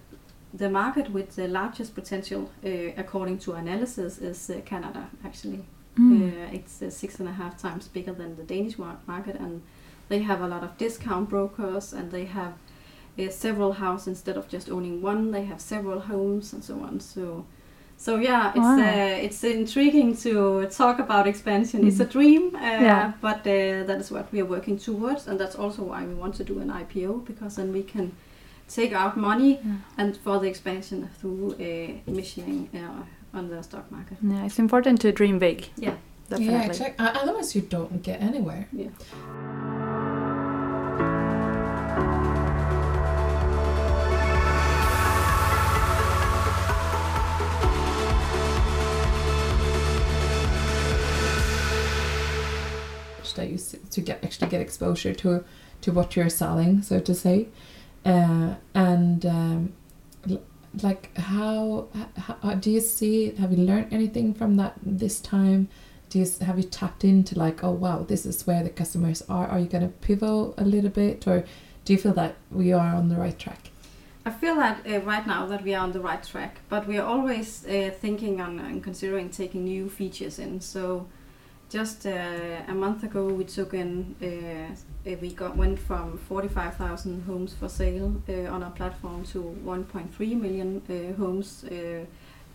the 0.54 0.70
market 0.70 1.12
with 1.12 1.36
the 1.36 1.48
largest 1.48 1.94
potential, 1.94 2.50
according 2.98 3.38
to 3.40 3.54
analysis, 3.54 4.18
is 4.18 4.52
Canada. 4.66 5.10
Actually, 5.26 5.66
mm. 6.00 6.54
it's 6.54 6.96
six 6.96 7.20
and 7.20 7.28
a 7.30 7.34
half 7.34 7.58
times 7.62 7.88
bigger 7.90 8.14
than 8.14 8.38
the 8.38 8.44
Danish 8.44 8.78
market, 8.78 9.36
and 9.36 9.62
they 10.10 10.20
have 10.20 10.42
a 10.42 10.48
lot 10.48 10.64
of 10.64 10.78
discount 10.78 11.30
brokers, 11.30 11.94
and 11.94 12.12
they 12.12 12.26
have 12.26 12.54
uh, 13.20 13.30
several 13.30 13.74
houses 13.74 14.08
instead 14.08 14.38
of 14.38 14.48
just 14.48 14.70
owning 14.70 15.02
one. 15.02 15.32
They 15.32 15.46
have 15.46 15.60
several 15.60 16.00
homes 16.00 16.54
and 16.54 16.64
so 16.64 16.76
on. 16.82 17.00
So 17.00 17.46
so 17.98 18.18
yeah, 18.18 18.50
it's 18.50 18.58
wow. 18.60 18.80
uh, 18.80 19.26
it's 19.26 19.44
intriguing 19.44 20.16
to 20.18 20.68
talk 20.68 21.00
about 21.00 21.26
expansion. 21.28 21.82
Mm. 21.82 21.88
It's 21.88 22.00
a 22.00 22.04
mm-hmm. 22.04 22.20
dream, 22.20 22.56
uh, 22.56 22.60
yeah. 22.60 23.14
but 23.22 23.40
uh, 23.40 23.84
that 23.88 23.98
is 24.00 24.12
what 24.12 24.32
we 24.32 24.40
are 24.40 24.46
working 24.46 24.78
towards, 24.78 25.28
and 25.28 25.40
that's 25.40 25.56
also 25.56 25.82
why 25.82 26.06
we 26.06 26.14
want 26.14 26.36
to 26.36 26.44
do 26.44 26.60
an 26.60 26.70
IPO 26.70 27.26
because 27.26 27.56
then 27.56 27.74
we 27.74 27.82
can 27.82 28.12
take 28.70 28.94
out 28.94 29.18
money 29.18 29.60
yeah. 29.64 29.76
and 29.98 30.16
for 30.18 30.40
the 30.40 30.48
expansion 30.48 31.10
through 31.20 31.54
uh, 31.54 32.12
emissioning 32.12 32.68
uh, 32.76 33.38
on 33.38 33.50
the 33.50 33.64
stock 33.64 33.92
market. 33.92 34.18
Yeah, 34.22 34.46
it's 34.46 34.60
important 34.60 35.02
to 35.02 35.12
dream 35.12 35.40
big. 35.40 35.70
Yeah, 35.76 35.96
definitely. 36.30 36.54
Yeah, 36.54 36.66
exactly. 36.66 37.06
Otherwise, 37.08 37.56
you 37.56 37.62
don't 37.62 38.04
get 38.04 38.22
anywhere. 38.22 38.68
Yeah. 38.72 38.90
That 53.38 53.50
you 53.50 53.58
to 53.58 54.02
get 54.02 54.24
actually 54.24 54.50
get 54.50 54.62
exposure 54.62 55.14
to 55.14 55.44
to 55.82 55.92
what 55.92 56.16
you're 56.16 56.30
selling, 56.30 56.82
so 56.82 57.00
to 57.00 57.14
say, 57.16 57.48
uh, 58.06 58.56
and 58.74 59.26
um, 59.26 59.74
like 60.84 61.16
how, 61.18 61.88
how 62.44 62.56
do 62.56 62.70
you 62.70 62.82
see? 62.82 63.32
Have 63.36 63.52
you 63.52 63.64
learned 63.64 63.94
anything 63.94 64.34
from 64.34 64.58
that 64.58 64.74
this 64.84 65.20
time? 65.20 65.70
Do 66.10 66.20
you 66.20 66.28
have 66.42 66.58
you 66.58 66.64
tapped 66.64 67.04
into 67.04 67.38
like 67.38 67.64
oh 67.64 67.72
wow 67.72 68.06
this 68.08 68.26
is 68.26 68.48
where 68.48 68.64
the 68.64 68.70
customers 68.70 69.24
are? 69.30 69.48
Are 69.48 69.60
you 69.60 69.68
gonna 69.68 69.90
pivot 69.90 70.54
a 70.58 70.66
little 70.66 70.90
bit, 70.90 71.28
or 71.28 71.46
do 71.86 71.94
you 71.94 72.00
feel 72.00 72.14
that 72.14 72.36
we 72.52 72.74
are 72.74 72.96
on 72.96 73.10
the 73.10 73.16
right 73.16 73.38
track? 73.38 73.72
I 74.26 74.32
feel 74.32 74.56
that 74.56 74.86
uh, 74.86 75.00
right 75.02 75.26
now 75.26 75.46
that 75.48 75.64
we 75.64 75.74
are 75.74 75.84
on 75.84 75.94
the 75.94 76.02
right 76.02 76.22
track, 76.22 76.60
but 76.68 76.86
we 76.86 76.98
are 76.98 77.08
always 77.08 77.66
uh, 77.66 77.92
thinking 78.02 78.42
on 78.42 78.60
and 78.60 78.84
considering 78.84 79.30
taking 79.30 79.64
new 79.64 79.90
features 79.90 80.38
in. 80.38 80.60
So 80.60 81.08
just 81.70 82.06
uh, 82.06 82.62
a 82.68 82.74
month 82.74 83.04
ago, 83.04 83.26
we 83.26 83.44
took 83.44 83.74
in, 83.74 84.16
uh, 84.22 85.12
we 85.22 85.32
got 85.32 85.58
went 85.58 85.80
from 85.80 86.18
45,000 86.18 87.24
homes 87.24 87.54
for 87.54 87.68
sale 87.68 88.22
uh, 88.30 88.54
on 88.54 88.64
our 88.64 88.72
platform 88.72 89.24
to 89.26 89.56
1.3 89.66 90.42
million 90.42 90.82
uh, 90.90 91.14
homes 91.18 91.66
uh, 91.66 92.06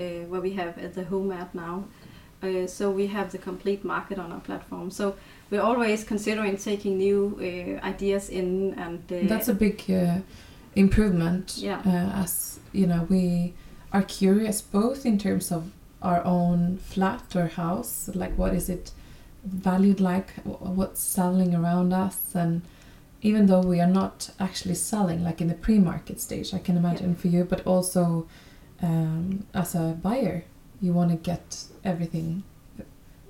uh, 0.00 0.02
where 0.28 0.40
we 0.40 0.52
have 0.54 0.94
the 0.94 1.04
home 1.04 1.30
ad 1.30 1.54
now. 1.54 1.84
so 2.66 2.90
we 2.90 3.06
have 3.06 3.30
the 3.30 3.38
complete 3.38 3.84
market 3.84 4.18
on 4.18 4.32
our 4.32 4.40
platform. 4.40 4.90
So 4.90 5.14
we're 5.50 5.62
always 5.62 6.04
considering 6.04 6.56
taking 6.56 6.96
new 6.96 7.38
ideas 7.84 8.30
in, 8.30 8.74
and 8.74 9.06
that's 9.28 9.48
a 9.48 9.54
big 9.54 9.84
improvement. 10.74 11.54
Yeah. 11.58 11.82
as 12.14 12.58
you 12.72 12.86
know, 12.86 13.06
we 13.08 13.52
are 13.92 14.02
curious 14.02 14.62
both 14.62 15.06
in 15.06 15.18
terms 15.18 15.52
of 15.52 15.70
our 16.00 16.24
own 16.24 16.78
flat 16.78 17.36
or 17.36 17.46
house, 17.46 18.10
like 18.14 18.36
what 18.36 18.54
is 18.54 18.68
it 18.68 18.90
valued 19.44 20.00
like 20.00 20.30
what's 20.44 21.00
selling 21.00 21.54
around 21.54 21.92
us 21.92 22.34
and 22.34 22.62
even 23.22 23.46
though 23.46 23.60
we 23.60 23.80
are 23.80 23.86
not 23.86 24.30
actually 24.38 24.74
selling 24.74 25.22
like 25.22 25.40
in 25.40 25.48
the 25.48 25.54
pre-market 25.54 26.20
stage 26.20 26.54
i 26.54 26.58
can 26.58 26.76
imagine 26.76 27.10
yeah. 27.10 27.16
for 27.16 27.28
you 27.28 27.44
but 27.44 27.66
also 27.66 28.26
um, 28.82 29.46
as 29.54 29.74
a 29.74 29.98
buyer 30.02 30.44
you 30.80 30.92
want 30.92 31.10
to 31.10 31.16
get 31.16 31.64
everything 31.84 32.42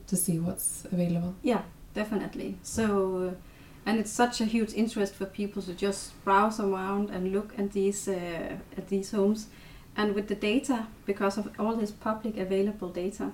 to 0.06 0.16
see 0.16 0.38
what's 0.38 0.84
available 0.92 1.34
yeah 1.42 1.62
definitely 1.94 2.58
so 2.62 3.34
and 3.84 3.98
it's 3.98 4.10
such 4.10 4.40
a 4.40 4.44
huge 4.44 4.72
interest 4.74 5.14
for 5.14 5.26
people 5.26 5.60
to 5.62 5.74
just 5.74 6.22
browse 6.24 6.60
around 6.60 7.10
and 7.10 7.32
look 7.32 7.52
at 7.58 7.72
these 7.72 8.06
uh, 8.08 8.56
at 8.76 8.88
these 8.88 9.10
homes 9.10 9.48
and 9.96 10.14
with 10.14 10.28
the 10.28 10.34
data 10.34 10.86
because 11.04 11.36
of 11.36 11.50
all 11.58 11.76
this 11.76 11.90
public 11.90 12.36
available 12.36 12.88
data 12.88 13.32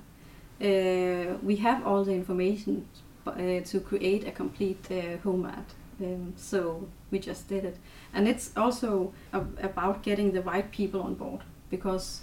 uh, 0.60 1.36
we 1.42 1.56
have 1.56 1.86
all 1.86 2.04
the 2.04 2.12
information 2.12 2.88
uh, 3.26 3.60
to 3.64 3.80
create 3.80 4.26
a 4.26 4.30
complete 4.30 4.86
uh, 4.90 5.18
home 5.18 5.46
ad. 5.46 5.64
Um, 6.00 6.32
so 6.36 6.88
we 7.10 7.18
just 7.18 7.48
did 7.48 7.64
it, 7.64 7.76
and 8.14 8.28
it's 8.28 8.52
also 8.56 9.12
about 9.32 10.02
getting 10.02 10.32
the 10.32 10.42
right 10.42 10.70
people 10.70 11.02
on 11.02 11.14
board 11.14 11.40
because 11.70 12.20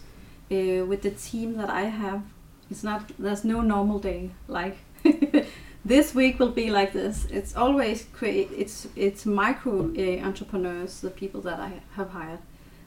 uh, 0.49 0.85
with 0.85 1.01
the 1.01 1.11
team 1.11 1.57
that 1.57 1.69
I 1.69 1.81
have, 1.81 2.23
it's 2.71 2.83
not 2.83 3.11
there's 3.19 3.43
no 3.43 3.61
normal 3.61 3.99
day 3.99 4.31
like. 4.47 4.77
this 5.85 6.15
week 6.15 6.39
will 6.39 6.51
be 6.51 6.71
like 6.71 6.93
this. 6.93 7.27
It's 7.29 7.55
always 7.55 8.07
create. 8.13 8.49
It's 8.55 8.87
it's 8.95 9.25
micro 9.25 9.91
uh, 9.95 10.25
entrepreneurs, 10.25 11.01
the 11.01 11.09
people 11.09 11.41
that 11.41 11.59
I 11.59 11.81
have 11.95 12.09
hired. 12.09 12.39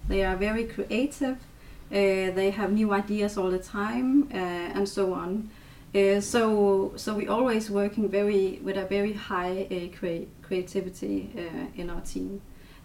They 0.08 0.24
are 0.24 0.36
very 0.36 0.64
creative 0.64 1.36
uh, 1.90 2.30
they 2.34 2.50
have 2.50 2.72
new 2.72 2.92
ideas 2.92 3.36
all 3.38 3.50
the 3.50 3.58
time, 3.58 4.28
uh, 4.32 4.36
and 4.36 4.88
so 4.88 5.12
on. 5.14 5.50
Uh, 5.94 6.20
so, 6.20 6.92
so 6.96 7.14
we 7.14 7.26
always 7.28 7.70
working 7.70 8.08
very 8.08 8.60
with 8.62 8.76
a 8.76 8.84
very 8.84 9.14
high 9.14 9.90
crea 9.98 10.28
creativity 10.42 11.30
in 11.76 11.90
our 11.90 12.00
team 12.02 12.40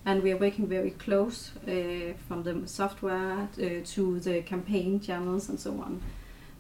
and 0.06 0.22
we 0.22 0.32
are 0.32 0.38
working 0.38 0.68
very 0.68 0.92
close 0.92 1.52
uh, 1.68 2.14
from 2.28 2.44
the 2.44 2.68
software 2.68 3.48
uh, 3.58 3.66
to 3.86 4.20
the 4.20 4.42
campaign 4.42 5.00
channels 5.00 5.50
and 5.50 5.60
so 5.60 5.72
on. 5.82 6.02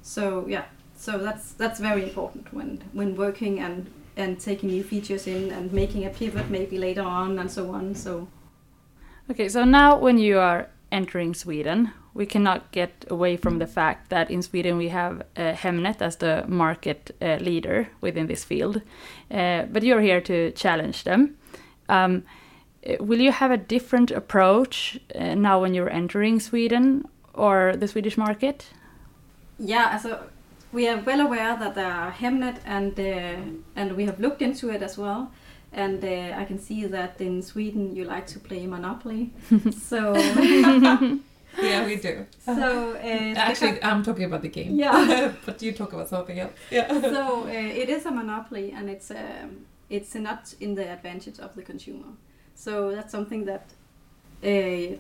So 0.01 0.45
yeah, 0.47 0.65
so 0.95 1.17
that's 1.17 1.51
that's 1.53 1.79
very 1.79 2.03
important 2.03 2.53
when 2.53 2.82
when 2.93 3.15
working 3.15 3.60
and 3.60 3.91
and 4.15 4.39
taking 4.39 4.69
new 4.69 4.84
features 4.84 5.27
in 5.27 5.51
and 5.51 5.73
making 5.73 6.06
a 6.06 6.10
pivot 6.10 6.49
maybe 6.49 6.77
later 6.77 7.01
on 7.01 7.39
and 7.39 7.51
so 7.51 7.71
on. 7.71 7.95
So 7.95 8.27
okay, 9.29 9.49
so 9.49 9.65
now 9.65 9.97
when 9.97 10.17
you 10.17 10.39
are 10.39 10.69
entering 10.93 11.34
Sweden, 11.34 11.91
we 12.13 12.25
cannot 12.25 12.71
get 12.71 13.06
away 13.10 13.38
from 13.38 13.60
the 13.60 13.67
fact 13.67 14.10
that 14.10 14.29
in 14.29 14.41
Sweden 14.41 14.77
we 14.77 14.89
have 14.89 15.21
uh, 15.36 15.53
Hemnet 15.53 16.01
as 16.01 16.17
the 16.17 16.45
market 16.47 17.15
uh, 17.21 17.38
leader 17.41 17.89
within 18.01 18.27
this 18.27 18.43
field. 18.43 18.82
Uh, 19.32 19.63
but 19.63 19.84
you're 19.84 20.01
here 20.01 20.21
to 20.21 20.51
challenge 20.51 21.03
them. 21.03 21.36
Um, 21.89 22.23
uh, 22.88 23.03
will 23.03 23.19
you 23.19 23.32
have 23.32 23.51
a 23.51 23.58
different 23.58 24.12
approach 24.12 24.99
uh, 25.15 25.36
now 25.36 25.62
when 25.62 25.73
you're 25.73 25.89
entering 25.89 26.39
Sweden 26.39 27.06
or 27.34 27.75
the 27.75 27.88
Swedish 27.88 28.17
market? 28.17 28.67
Yeah, 29.58 29.97
so 29.97 30.19
we 30.71 30.88
are 30.88 30.97
well 30.97 31.21
aware 31.21 31.58
that 31.58 31.75
there 31.75 31.91
are 31.91 32.12
Hemnet 32.12 32.58
and 32.65 32.99
uh, 32.99 33.36
and 33.75 33.91
we 33.95 34.06
have 34.06 34.19
looked 34.19 34.41
into 34.41 34.69
it 34.69 34.82
as 34.82 34.97
well. 34.97 35.32
And 35.74 36.04
uh, 36.04 36.38
I 36.38 36.46
can 36.46 36.60
see 36.60 36.86
that 36.86 37.20
in 37.20 37.42
Sweden 37.42 37.96
you 37.96 38.06
like 38.06 38.28
to 38.28 38.40
play 38.40 38.68
Monopoly. 38.68 39.32
so 39.72 40.14
Yeah, 41.62 41.86
we 41.86 41.98
do. 41.98 42.26
so 42.44 42.96
uh, 42.96 43.34
Actually, 43.36 43.84
I'm 43.84 44.04
talking 44.04 44.26
about 44.26 44.42
the 44.42 44.50
game. 44.50 44.76
Yeah. 44.76 45.34
but 45.46 45.62
you 45.62 45.72
talk 45.72 45.94
about 45.94 46.10
something 46.10 46.40
else. 46.40 46.54
Yeah. 46.72 47.02
so 47.02 47.44
uh, 47.46 47.50
it 47.50 47.90
is 47.90 48.06
a 48.06 48.12
monopoly 48.12 48.72
and 48.72 48.90
it's 48.90 49.12
um, 49.12 49.66
it's 49.90 50.16
not 50.16 50.54
in 50.60 50.76
the 50.76 50.90
advantage 50.90 51.40
of 51.40 51.54
the 51.56 51.62
consumer 51.62 52.08
so 52.56 52.92
that's 52.92 53.12
something 53.12 53.46
that 53.46 53.66
uh, 54.44 54.96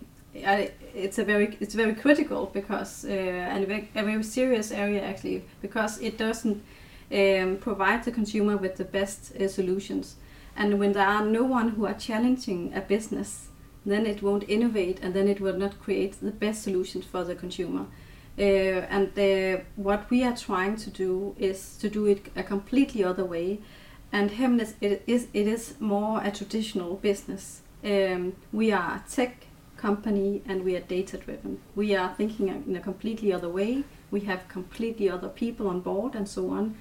I, 0.45 0.71
it's 0.95 1.17
a 1.19 1.23
very 1.23 1.57
it's 1.59 1.75
very 1.75 1.93
critical 1.95 2.47
because 2.47 3.05
uh, 3.05 3.09
and 3.09 3.63
a 3.63 3.67
very, 3.67 3.89
a 3.95 4.03
very 4.03 4.23
serious 4.23 4.71
area 4.71 5.01
actually 5.03 5.43
because 5.61 5.99
it 6.01 6.17
doesn't 6.17 6.63
um, 7.11 7.57
provide 7.57 8.03
the 8.03 8.11
consumer 8.11 8.57
with 8.57 8.75
the 8.75 8.85
best 8.85 9.35
uh, 9.35 9.47
solutions 9.47 10.15
and 10.55 10.79
when 10.79 10.93
there 10.93 11.07
are 11.07 11.25
no 11.25 11.43
one 11.43 11.69
who 11.69 11.85
are 11.85 11.93
challenging 11.93 12.71
a 12.73 12.81
business 12.81 13.47
then 13.85 14.05
it 14.05 14.21
won't 14.21 14.47
innovate 14.47 14.99
and 15.01 15.13
then 15.13 15.27
it 15.27 15.41
will 15.41 15.57
not 15.57 15.79
create 15.81 16.19
the 16.21 16.31
best 16.31 16.63
solutions 16.63 17.05
for 17.05 17.23
the 17.23 17.35
consumer. 17.35 17.85
Uh, 18.37 18.41
and 18.41 19.17
uh, 19.19 19.61
what 19.75 20.09
we 20.09 20.23
are 20.23 20.35
trying 20.35 20.75
to 20.75 20.89
do 20.89 21.35
is 21.37 21.75
to 21.77 21.89
do 21.89 22.05
it 22.05 22.31
a 22.35 22.43
completely 22.43 23.03
other 23.03 23.25
way. 23.25 23.59
And 24.11 24.31
Hemnet 24.31 24.73
it 24.81 25.03
is 25.05 25.27
it 25.33 25.47
is 25.47 25.75
more 25.79 26.21
a 26.23 26.31
traditional 26.31 26.95
business. 26.95 27.61
Um, 27.83 28.33
we 28.51 28.71
are 28.71 28.95
a 28.95 29.03
tech 29.09 29.47
company 29.77 30.41
and 30.47 30.63
we 30.63 30.77
are 30.77 30.79
data 30.79 31.17
driven 31.17 31.59
we 31.75 31.93
are 31.93 32.13
thinking 32.15 32.47
in 32.47 32.75
a 32.75 32.79
completely 32.79 33.33
other 33.33 33.49
way. 33.49 33.83
We 34.11 34.21
have 34.21 34.47
completely 34.47 35.09
other 35.09 35.27
people 35.27 35.67
on 35.67 35.81
board 35.81 36.15
and 36.15 36.27
so 36.27 36.51
on. 36.51 36.75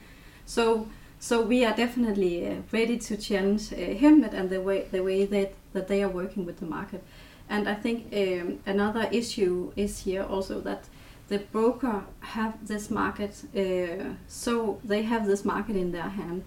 So 0.47 0.87
so 1.23 1.41
we 1.41 1.65
are 1.65 1.73
definitely 1.73 2.49
uh, 2.49 2.57
ready 2.73 2.99
to 2.99 3.17
challenge 3.17 3.73
uh, 3.73 3.77
Hemnet 3.77 4.35
and 4.35 4.51
the 4.51 4.61
way 4.61 4.89
the 4.91 5.05
way 5.05 5.25
that, 5.25 5.53
that 5.73 5.87
they 5.87 6.03
are 6.03 6.09
working 6.09 6.45
with 6.45 6.59
the 6.59 6.67
market 6.67 7.05
and 7.49 7.69
I 7.69 7.75
think 7.75 8.13
um, 8.13 8.59
another 8.67 9.09
issue 9.13 9.73
is 9.77 10.01
here 10.01 10.25
also 10.25 10.61
that 10.63 10.83
the 11.29 11.39
broker 11.39 12.03
have 12.21 12.67
this 12.67 12.91
market 12.91 13.45
uh, 13.57 14.15
so 14.27 14.81
they 14.83 15.03
have 15.03 15.27
this 15.27 15.45
market 15.45 15.77
in 15.77 15.93
their 15.93 16.09
hand 16.09 16.43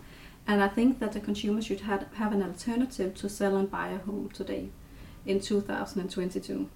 and 0.45 0.61
I 0.61 0.67
think 0.67 0.99
that 0.99 1.13
the 1.13 1.21
consumer 1.21 1.61
should 1.61 1.81
have, 1.81 2.05
have 2.15 2.33
an 2.33 2.43
alternative 2.43 3.15
to 3.15 3.29
sell 3.29 3.55
and 3.55 3.71
buy 3.71 3.87
a 3.87 3.97
home 3.99 4.29
today 4.33 4.69
in 5.25 5.39
2022. 5.39 6.69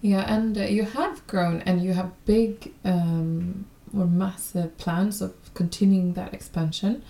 Yeah, 0.00 0.24
and 0.26 0.58
uh, 0.58 0.62
you 0.62 0.84
have 0.84 1.24
grown 1.26 1.60
and 1.62 1.82
you 1.84 1.92
have 1.92 2.10
big 2.24 2.72
um, 2.84 3.66
or 3.96 4.06
massive 4.06 4.76
plans 4.78 5.22
of 5.22 5.34
continuing 5.54 6.14
that 6.14 6.34
expansion. 6.34 7.02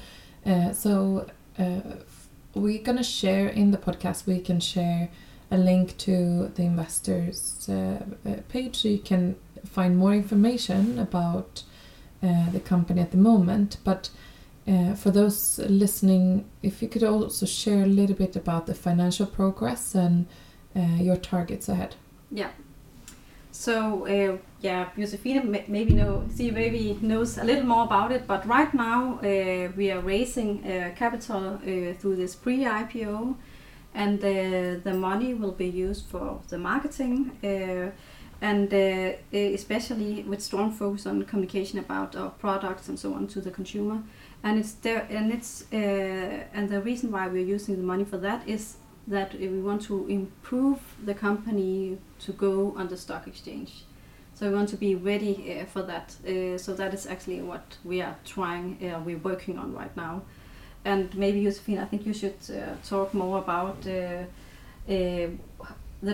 Uh, 0.46 0.72
so 0.72 1.26
uh, 1.58 1.80
we're 2.54 2.82
going 2.82 2.98
to 2.98 3.04
share 3.04 3.48
in 3.48 3.70
the 3.72 3.78
podcast, 3.78 4.26
we 4.26 4.40
can 4.40 4.60
share 4.60 5.08
a 5.50 5.56
link 5.56 5.96
to 5.98 6.48
the 6.54 6.62
investors 6.62 7.68
uh, 7.68 8.04
uh, 8.28 8.34
page 8.48 8.76
so 8.76 8.88
you 8.88 8.98
can 8.98 9.36
find 9.64 9.96
more 9.96 10.14
information 10.14 10.98
about 10.98 11.62
the 12.52 12.58
company 12.58 13.00
at 13.00 13.12
the 13.12 13.16
moment. 13.16 13.76
But 13.84 14.10
uh, 14.66 14.94
for 14.94 15.12
those 15.12 15.60
listening, 15.60 16.44
if 16.60 16.82
you 16.82 16.88
could 16.88 17.04
also 17.04 17.46
share 17.46 17.84
a 17.84 17.86
little 17.86 18.16
bit 18.16 18.34
about 18.34 18.66
the 18.66 18.74
financial 18.74 19.26
progress 19.26 19.94
and 19.94 20.26
uh, 20.74 20.80
your 20.98 21.16
targets 21.16 21.68
ahead. 21.68 21.94
Yeah. 22.32 22.50
So 23.52 24.06
uh, 24.06 24.38
yeah, 24.66 24.88
Josefina 24.98 25.44
maybe 25.68 25.92
know 25.94 26.24
see 26.36 26.50
maybe 26.50 26.98
knows 27.00 27.38
a 27.38 27.44
little 27.44 27.68
more 27.74 27.84
about 27.84 28.10
it, 28.16 28.26
but 28.26 28.42
right 28.56 28.72
now 28.74 29.00
uh, 29.22 29.70
we 29.78 29.92
are 29.94 30.02
raising 30.14 30.50
uh, 30.64 30.90
capital 31.02 31.44
uh, 31.54 31.94
through 31.98 32.16
this 32.16 32.34
pre-IPO, 32.34 33.36
and 33.94 34.18
uh, 34.18 34.28
the 34.86 34.94
money 35.08 35.34
will 35.34 35.56
be 35.64 35.68
used 35.86 36.04
for 36.12 36.40
the 36.48 36.58
marketing. 36.58 37.18
Uh, 37.44 37.90
and 38.42 38.70
especially 39.32 40.22
with 40.30 40.42
strong 40.42 40.70
focus 40.70 41.06
on 41.06 41.24
communication 41.24 41.78
about 41.78 42.14
our 42.14 42.28
products 42.28 42.86
and 42.88 42.98
so 42.98 43.14
on 43.14 43.26
to 43.26 43.40
the 43.40 43.50
consumer, 43.50 43.98
and 44.42 44.58
it's 44.58 44.74
there, 44.84 45.06
and 45.08 45.32
it's 45.32 45.64
and 45.72 46.68
the 46.68 46.80
reason 46.82 47.10
why 47.10 47.28
we're 47.28 47.50
using 47.56 47.76
the 47.76 47.88
money 47.94 48.04
for 48.04 48.18
that 48.18 48.46
is 48.46 48.76
that 49.06 49.30
we 49.40 49.60
want 49.68 49.80
to 49.82 50.06
improve 50.08 50.80
the 51.08 51.14
company 51.14 51.96
to 52.18 52.32
go 52.32 52.74
on 52.76 52.88
the 52.88 52.96
stock 52.96 53.26
exchange. 53.26 53.70
So 54.36 54.50
we 54.50 54.54
want 54.54 54.68
to 54.68 54.76
be 54.76 54.94
ready 54.94 55.58
uh, 55.58 55.64
for 55.64 55.80
that. 55.84 56.14
Uh, 56.22 56.58
so 56.58 56.74
that 56.74 56.92
is 56.92 57.06
actually 57.06 57.40
what 57.40 57.78
we 57.84 58.02
are 58.02 58.14
trying, 58.26 58.76
uh, 58.86 59.00
we're 59.00 59.16
working 59.16 59.58
on 59.58 59.72
right 59.72 59.96
now. 59.96 60.22
And 60.84 61.14
maybe 61.16 61.42
Josefin, 61.42 61.80
I 61.80 61.86
think 61.86 62.04
you 62.04 62.12
should 62.12 62.36
talk 62.84 63.14
more 63.14 63.38
about 63.38 63.80
the 63.82 64.26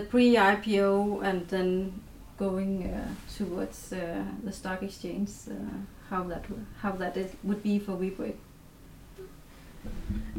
pre-IPO 0.09 1.21
and 1.21 1.47
then 1.49 2.01
going 2.39 2.89
towards 3.37 3.89
the 3.89 4.51
stock 4.51 4.81
exchange. 4.81 5.29
How 6.09 6.23
that 6.23 6.45
how 6.81 6.93
that 6.93 7.17
is, 7.17 7.31
would 7.43 7.61
be 7.61 7.77
for 7.77 7.91
WeBrick. 7.91 8.35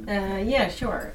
Uh, 0.09 0.43
yeah, 0.43 0.69
sure. 0.69 1.13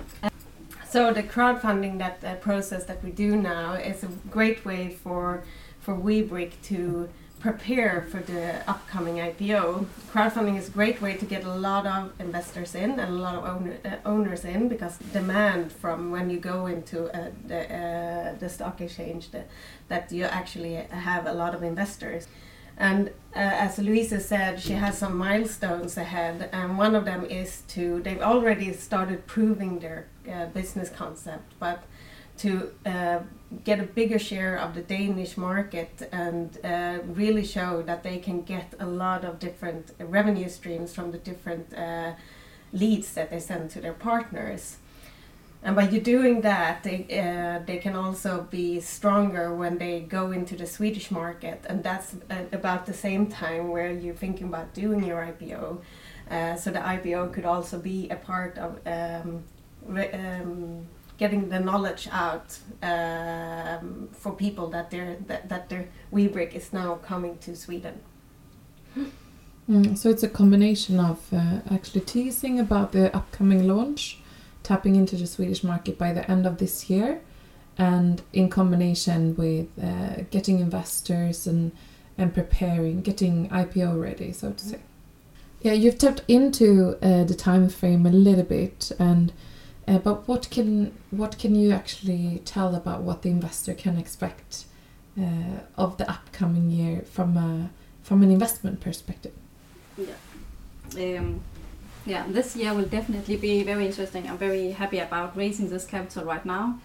So 0.89 1.13
the 1.13 1.23
crowdfunding 1.23 1.99
that 1.99 2.23
uh, 2.23 2.35
process 2.35 2.85
that 2.85 3.03
we 3.03 3.11
do 3.11 3.35
now 3.35 3.73
is 3.73 4.03
a 4.03 4.07
great 4.31 4.65
way 4.65 4.89
for 4.89 5.43
for 5.89 5.95
WeBrick 5.95 6.51
to 6.61 7.09
prepare 7.39 8.05
for 8.11 8.19
the 8.19 8.69
upcoming 8.69 9.15
IPO. 9.15 9.85
Crowdfunding 10.11 10.55
is 10.55 10.67
a 10.67 10.71
great 10.71 11.01
way 11.01 11.15
to 11.15 11.25
get 11.25 11.43
a 11.43 11.55
lot 11.55 11.87
of 11.87 12.11
investors 12.19 12.75
in 12.75 12.91
and 12.99 13.13
a 13.15 13.19
lot 13.27 13.33
of 13.33 13.43
owner, 13.45 13.77
uh, 13.83 13.95
owners 14.05 14.45
in 14.45 14.69
because 14.69 14.99
demand 15.13 15.71
from 15.71 16.11
when 16.11 16.29
you 16.29 16.37
go 16.37 16.67
into 16.67 17.05
uh, 17.05 17.31
the, 17.47 17.61
uh, 17.75 18.35
the 18.37 18.49
stock 18.49 18.79
exchange 18.81 19.31
that, 19.31 19.47
that 19.87 20.11
you 20.11 20.25
actually 20.25 20.75
have 20.75 21.25
a 21.25 21.33
lot 21.33 21.55
of 21.55 21.63
investors. 21.63 22.27
And 22.77 23.07
uh, 23.35 23.65
as 23.65 23.79
Louisa 23.79 24.19
said, 24.19 24.61
she 24.61 24.73
has 24.73 24.99
some 24.99 25.17
milestones 25.17 25.97
ahead, 25.97 26.49
and 26.53 26.77
one 26.77 26.93
of 26.93 27.03
them 27.03 27.25
is 27.25 27.63
to, 27.69 27.99
they've 28.03 28.21
already 28.21 28.71
started 28.73 29.25
proving 29.25 29.79
their 29.79 30.05
uh, 30.31 30.45
business 30.45 30.89
concept, 30.89 31.51
but 31.59 31.83
to 32.39 32.71
uh, 32.85 33.19
get 33.63 33.79
a 33.79 33.83
bigger 33.83 34.19
share 34.19 34.57
of 34.57 34.75
the 34.75 34.81
Danish 34.81 35.37
market 35.37 36.07
and 36.11 36.57
uh, 36.63 36.99
really 37.05 37.45
show 37.45 37.81
that 37.83 38.03
they 38.03 38.17
can 38.17 38.41
get 38.41 38.73
a 38.79 38.85
lot 38.85 39.25
of 39.25 39.39
different 39.39 39.91
revenue 39.99 40.49
streams 40.49 40.93
from 40.93 41.11
the 41.11 41.17
different 41.17 41.73
uh, 41.73 42.13
leads 42.71 43.13
that 43.13 43.29
they 43.29 43.39
send 43.39 43.69
to 43.71 43.81
their 43.81 43.93
partners. 43.93 44.77
And 45.61 45.75
by 45.75 45.89
you 45.89 45.99
doing 45.99 46.39
that, 46.41 46.83
they, 46.83 47.05
uh, 47.19 47.65
they 47.65 47.79
can 47.79 47.93
also 47.93 48.47
be 48.49 48.79
stronger 48.79 49.53
when 49.53 49.77
they 49.77 49.99
go 49.99 50.31
into 50.31 50.55
the 50.55 50.65
Swedish 50.65 51.11
market, 51.11 51.65
and 51.67 51.83
that's 51.83 52.15
uh, 52.29 52.43
about 52.53 52.85
the 52.85 52.93
same 52.93 53.27
time 53.27 53.67
where 53.67 53.91
you're 53.91 54.15
thinking 54.15 54.47
about 54.47 54.73
doing 54.73 55.03
your 55.03 55.17
IPO. 55.17 55.81
Uh, 56.31 56.55
so 56.55 56.71
the 56.71 56.79
IPO 56.79 57.33
could 57.33 57.43
also 57.43 57.77
be 57.77 58.07
a 58.09 58.15
part 58.15 58.57
of 58.57 58.79
um, 58.85 59.43
um, 60.13 60.87
getting 61.19 61.49
the 61.49 61.59
knowledge 61.59 62.07
out 62.11 62.57
um, 62.81 64.09
for 64.13 64.31
people 64.31 64.67
that 64.69 64.89
their 64.89 65.17
that, 65.27 65.49
that 65.49 65.69
their 65.69 65.89
WeBrick 66.11 66.53
is 66.53 66.73
now 66.73 66.95
coming 66.95 67.37
to 67.39 67.55
Sweden. 67.55 67.99
Mm, 69.69 69.95
so 69.97 70.09
it's 70.09 70.23
a 70.23 70.29
combination 70.29 70.99
of 70.99 71.31
uh, 71.31 71.59
actually 71.69 72.01
teasing 72.01 72.59
about 72.59 72.91
the 72.93 73.15
upcoming 73.15 73.67
launch, 73.67 74.17
tapping 74.63 74.95
into 74.95 75.15
the 75.15 75.27
Swedish 75.27 75.63
market 75.63 75.97
by 75.97 76.11
the 76.11 76.29
end 76.31 76.47
of 76.47 76.57
this 76.57 76.89
year, 76.89 77.21
and 77.77 78.23
in 78.33 78.49
combination 78.49 79.35
with 79.35 79.67
uh, 79.83 80.23
getting 80.31 80.59
investors 80.59 81.45
and 81.45 81.71
and 82.17 82.33
preparing, 82.33 83.01
getting 83.01 83.47
IPO 83.49 84.01
ready, 84.01 84.31
so 84.33 84.51
to 84.51 84.65
say. 84.65 84.79
Yeah, 85.61 85.73
you've 85.73 85.97
tapped 85.97 86.23
into 86.27 86.97
uh, 87.01 87.23
the 87.25 87.35
time 87.35 87.69
frame 87.69 88.05
a 88.05 88.11
little 88.11 88.43
bit, 88.43 88.91
and 88.97 89.31
uh, 89.89 89.97
but 89.97 90.27
what 90.27 90.49
can 90.49 90.91
what 91.11 91.39
can 91.39 91.55
you 91.55 91.71
actually 91.71 92.41
tell 92.45 92.75
about 92.75 93.01
what 93.01 93.21
the 93.23 93.29
investor 93.29 93.73
can 93.73 93.97
expect 93.97 94.65
uh, 95.19 95.59
of 95.77 95.97
the 95.97 96.09
upcoming 96.09 96.69
year 96.69 97.01
from 97.01 97.37
a 97.37 97.69
from 98.03 98.23
an 98.23 98.31
investment 98.31 98.79
perspective? 98.79 99.33
Yeah. 99.97 101.17
Um, 101.17 101.41
yeah, 102.05 102.23
this 102.27 102.55
year 102.55 102.73
will 102.73 102.85
definitely 102.85 103.37
be 103.37 103.63
very 103.63 103.85
interesting. 103.85 104.29
I'm 104.29 104.37
very 104.37 104.71
happy 104.71 104.99
about 104.99 105.35
raising 105.35 105.69
this 105.69 105.85
capital 105.85 106.23
right 106.23 106.45
now, 106.45 106.79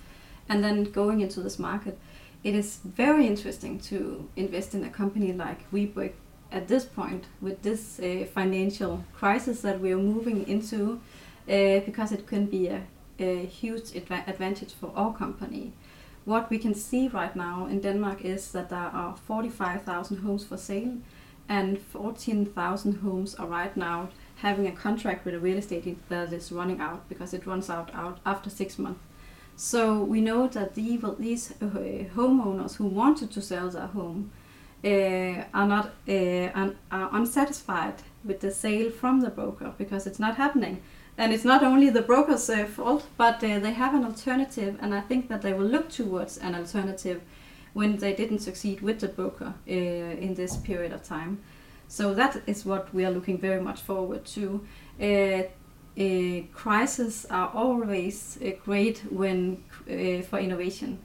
and 0.48 0.64
then 0.64 0.84
going 0.84 1.20
into 1.20 1.40
this 1.40 1.58
market. 1.58 1.98
it 2.44 2.54
is 2.54 2.80
very 2.84 3.26
interesting 3.26 3.80
to 3.80 4.28
invest 4.36 4.74
in 4.74 4.84
a 4.84 4.90
company 4.90 5.32
like 5.32 5.70
WeBrick 5.72 6.12
at 6.52 6.68
this 6.68 6.84
point 6.84 7.24
with 7.40 7.62
this 7.62 7.98
uh, 7.98 8.26
financial 8.34 9.02
crisis 9.14 9.62
that 9.62 9.80
we 9.80 9.92
are 9.92 9.98
moving 9.98 10.46
into, 10.46 11.00
uh, 11.48 11.80
because 11.86 12.12
it 12.12 12.26
can 12.26 12.44
be 12.44 12.68
a, 12.68 12.82
a 13.18 13.46
huge 13.46 13.90
adva- 13.92 14.26
advantage 14.28 14.72
for 14.72 14.92
our 14.94 15.12
company. 15.12 15.72
What 16.24 16.50
we 16.50 16.58
can 16.58 16.74
see 16.74 17.08
right 17.08 17.36
now 17.36 17.66
in 17.66 17.80
Denmark 17.80 18.24
is 18.24 18.52
that 18.52 18.70
there 18.70 18.78
are 18.78 19.16
45,000 19.16 20.18
homes 20.18 20.44
for 20.44 20.56
sale, 20.56 20.96
and 21.48 21.78
14,000 21.78 22.94
homes 23.02 23.34
are 23.34 23.46
right 23.46 23.76
now 23.76 24.08
having 24.36 24.66
a 24.66 24.72
contract 24.72 25.24
with 25.24 25.34
a 25.34 25.38
real 25.38 25.58
estate 25.58 26.08
that 26.08 26.32
is 26.32 26.50
running 26.50 26.80
out 26.80 27.08
because 27.08 27.34
it 27.34 27.46
runs 27.46 27.68
out, 27.68 27.94
out 27.94 28.18
after 28.24 28.50
six 28.50 28.78
months. 28.78 29.00
So 29.56 30.02
we 30.02 30.20
know 30.20 30.48
that 30.48 30.74
the, 30.74 30.98
these 31.18 31.52
uh, 31.62 31.66
homeowners 32.16 32.76
who 32.76 32.86
wanted 32.86 33.30
to 33.32 33.42
sell 33.42 33.70
their 33.70 33.86
home 33.86 34.32
uh, 34.84 35.44
are 35.54 35.66
not 35.66 35.92
uh, 36.08 36.72
are 36.90 37.08
unsatisfied 37.12 37.94
with 38.24 38.40
the 38.40 38.50
sale 38.50 38.90
from 38.90 39.20
the 39.20 39.30
broker 39.30 39.72
because 39.78 40.06
it's 40.06 40.18
not 40.18 40.36
happening. 40.36 40.82
And 41.16 41.32
it's 41.32 41.44
not 41.44 41.62
only 41.62 41.90
the 41.90 42.02
broker's 42.02 42.50
uh, 42.50 42.66
fault, 42.66 43.06
but 43.16 43.42
uh, 43.44 43.60
they 43.60 43.72
have 43.72 43.94
an 43.94 44.04
alternative, 44.04 44.76
and 44.80 44.94
I 44.94 45.00
think 45.00 45.28
that 45.28 45.42
they 45.42 45.52
will 45.52 45.66
look 45.66 45.88
towards 45.88 46.38
an 46.38 46.54
alternative 46.54 47.20
when 47.72 47.98
they 47.98 48.14
didn't 48.14 48.40
succeed 48.40 48.80
with 48.80 49.00
the 49.00 49.08
broker 49.08 49.54
uh, 49.68 49.70
in 49.70 50.34
this 50.34 50.56
period 50.56 50.92
of 50.92 51.02
time. 51.02 51.40
So 51.88 52.14
that 52.14 52.42
is 52.46 52.64
what 52.64 52.92
we 52.92 53.04
are 53.04 53.10
looking 53.10 53.38
very 53.38 53.60
much 53.60 53.80
forward 53.80 54.24
to. 54.26 54.66
Uh, 55.00 55.42
uh, 55.96 56.42
crises 56.52 57.26
are 57.30 57.50
always 57.54 58.38
uh, 58.42 58.50
great 58.64 59.02
when 59.10 59.62
for 60.28 60.38
innovation 60.38 60.98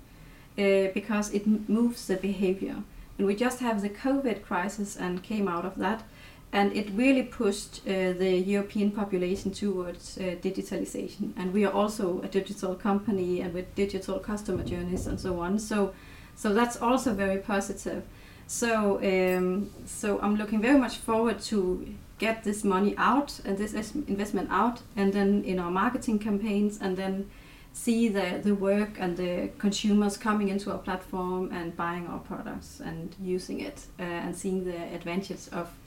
because 0.56 1.34
it 1.34 1.48
moves 1.70 2.08
the 2.08 2.16
behavior. 2.16 2.78
And 3.18 3.28
we 3.28 3.36
just 3.36 3.60
have 3.60 3.82
the 3.82 3.90
COVID 3.90 4.44
crisis 4.44 4.96
and 4.96 5.22
came 5.22 5.48
out 5.48 5.66
of 5.66 5.76
that, 5.76 6.04
and 6.52 6.76
it 6.76 6.90
really 6.96 7.24
pushed 7.24 7.82
uh, 7.86 8.14
the 8.14 8.38
European 8.38 8.92
population 8.92 9.52
towards 9.52 10.18
digitalization. 10.18 11.32
And 11.38 11.54
we 11.54 11.66
are 11.66 11.72
also 11.72 12.22
a 12.24 12.28
digital 12.28 12.76
company 12.76 13.42
and 13.42 13.54
with 13.54 13.76
digital 13.76 14.20
customer 14.20 14.64
journeys 14.64 15.08
and 15.08 15.20
so 15.20 15.40
on. 15.40 15.60
So, 15.60 15.94
so 16.36 16.54
that's 16.54 16.82
also 16.82 17.14
very 17.14 17.38
positive. 17.38 18.02
So, 18.48 18.98
um, 19.04 19.70
so 19.86 20.20
I'm 20.22 20.36
looking 20.36 20.60
very 20.60 20.80
much 20.80 20.98
forward 20.98 21.40
to 21.42 21.86
get 22.18 22.44
this 22.44 22.64
money 22.64 22.96
out 22.98 23.40
and 23.46 23.58
this 23.58 23.74
investment 24.08 24.50
out, 24.52 24.82
and 24.96 25.14
then 25.14 25.44
in 25.44 25.60
our 25.60 25.72
marketing 25.72 26.18
campaigns, 26.18 26.80
and 26.82 26.98
then 26.98 27.30
see 27.74 28.10
the, 28.10 28.40
the 28.44 28.56
work 28.56 28.98
and 29.00 29.16
the 29.18 29.50
consumers 29.58 30.18
coming 30.18 30.50
into 30.50 30.72
our 30.72 30.80
platform 30.80 31.52
and 31.54 31.78
buying 31.78 32.08
our 32.08 32.20
products 32.20 32.82
and 32.84 33.16
using 33.22 33.60
it 33.60 33.86
uh, 34.00 34.04
and 34.04 34.36
seeing 34.36 34.66
the 34.66 34.78
advantages 34.96 35.48
of 35.50 35.68
uh, 35.68 35.79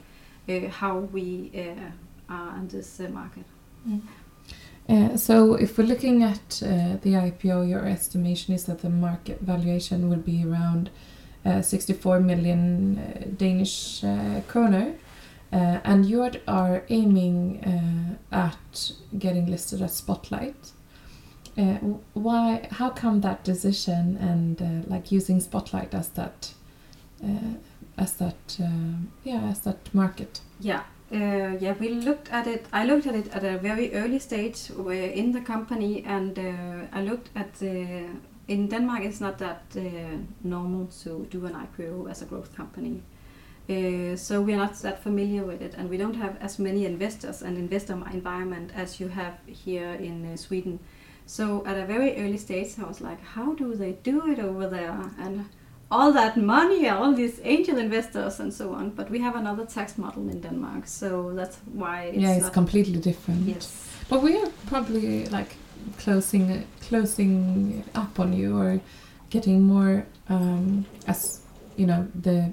how 0.47 0.99
we 0.99 1.51
uh, 1.55 2.33
are 2.33 2.57
in 2.57 2.67
this 2.67 2.99
uh, 2.99 3.09
market. 3.09 3.45
Mm. 3.87 4.01
Uh, 4.89 5.15
so, 5.15 5.55
if 5.55 5.77
we're 5.77 5.87
looking 5.87 6.23
at 6.23 6.61
uh, 6.61 6.97
the 7.01 7.13
IPO, 7.13 7.69
your 7.69 7.85
estimation 7.85 8.53
is 8.53 8.65
that 8.65 8.79
the 8.79 8.89
market 8.89 9.39
valuation 9.39 10.09
will 10.09 10.17
be 10.17 10.43
around 10.45 10.89
uh, 11.45 11.61
64 11.61 12.19
million 12.19 12.97
uh, 12.97 13.25
Danish 13.37 14.03
uh, 14.03 14.41
kroner. 14.47 14.95
and 15.51 16.05
you 16.05 16.29
are 16.47 16.83
aiming 16.89 18.17
at 18.31 18.91
getting 19.19 19.45
listed 19.45 19.81
at 19.81 19.91
Spotlight. 19.91 20.71
why? 22.13 22.67
How 22.71 22.89
come 22.89 23.21
that 23.21 23.43
decision 23.43 24.17
and 24.17 24.89
like 24.89 25.11
using 25.11 25.39
Spotlight 25.39 25.93
as 25.93 26.09
that, 26.09 26.53
as 27.97 28.13
that, 28.13 28.59
yeah, 29.23 29.49
as 29.49 29.59
that 29.61 29.93
market? 29.93 30.41
Yeah, 30.59 30.83
uh, 31.11 31.57
yeah, 31.59 31.73
we 31.79 31.89
looked 31.89 32.31
at 32.31 32.47
it. 32.47 32.65
I 32.73 32.85
looked 32.85 33.07
at 33.07 33.15
it 33.15 33.27
at 33.33 33.43
a 33.43 33.57
very 33.57 33.93
early 33.93 34.19
stage 34.19 34.69
in 34.69 35.31
the 35.31 35.41
company, 35.41 36.03
and 36.05 36.37
uh, 36.37 36.97
I 36.97 37.01
looked 37.01 37.29
at 37.35 37.53
the 37.55 38.07
in 38.47 38.67
Denmark, 38.67 39.03
it's 39.05 39.21
not 39.21 39.37
that 39.37 39.61
uh, 39.75 39.81
normal 40.43 40.87
to 41.03 41.25
do 41.29 41.45
an 41.45 41.53
IPO 41.53 42.09
as 42.09 42.21
a 42.21 42.25
growth 42.25 42.55
company. 42.55 43.01
Uh, 43.69 44.17
so 44.17 44.41
we 44.41 44.53
are 44.53 44.57
not 44.57 44.75
that 44.81 45.01
familiar 45.01 45.45
with 45.45 45.61
it, 45.61 45.73
and 45.77 45.89
we 45.89 45.97
don't 45.97 46.15
have 46.15 46.35
as 46.41 46.59
many 46.59 46.85
investors 46.85 47.41
and 47.41 47.57
investor 47.57 47.93
environment 48.11 48.71
as 48.75 48.99
you 48.99 49.07
have 49.07 49.37
here 49.45 49.93
in 49.93 50.25
uh, 50.25 50.35
Sweden. 50.35 50.79
So 51.25 51.65
at 51.65 51.77
a 51.77 51.85
very 51.85 52.17
early 52.17 52.37
stage, 52.37 52.77
I 52.77 52.83
was 52.83 52.99
like, 52.99 53.23
how 53.23 53.53
do 53.53 53.73
they 53.75 53.93
do 54.03 54.29
it 54.29 54.39
over 54.39 54.67
there? 54.67 55.09
And 55.17 55.45
all 55.93 56.11
that 56.11 56.35
money, 56.37 56.89
all 56.89 57.13
these 57.13 57.39
angel 57.43 57.77
investors, 57.77 58.39
and 58.39 58.51
so 58.53 58.73
on. 58.73 58.89
But 58.89 59.09
we 59.09 59.19
have 59.19 59.35
another 59.35 59.65
tax 59.65 59.97
model 59.97 60.29
in 60.29 60.41
Denmark, 60.41 60.87
so 60.87 61.31
that's 61.33 61.57
why. 61.73 61.97
It's 62.13 62.17
yeah, 62.17 62.37
it's 62.39 62.49
completely 62.49 62.99
different. 62.99 63.41
Yes, 63.47 63.65
but 64.09 64.21
we 64.23 64.37
are 64.41 64.49
probably 64.65 65.25
like 65.27 65.55
closing 65.97 66.65
closing 66.81 67.83
up 67.95 68.19
on 68.19 68.33
you 68.33 68.57
or 68.57 68.79
getting 69.29 69.61
more 69.61 70.05
um, 70.29 70.85
as 71.07 71.41
you 71.75 71.85
know 71.85 72.07
the 72.21 72.51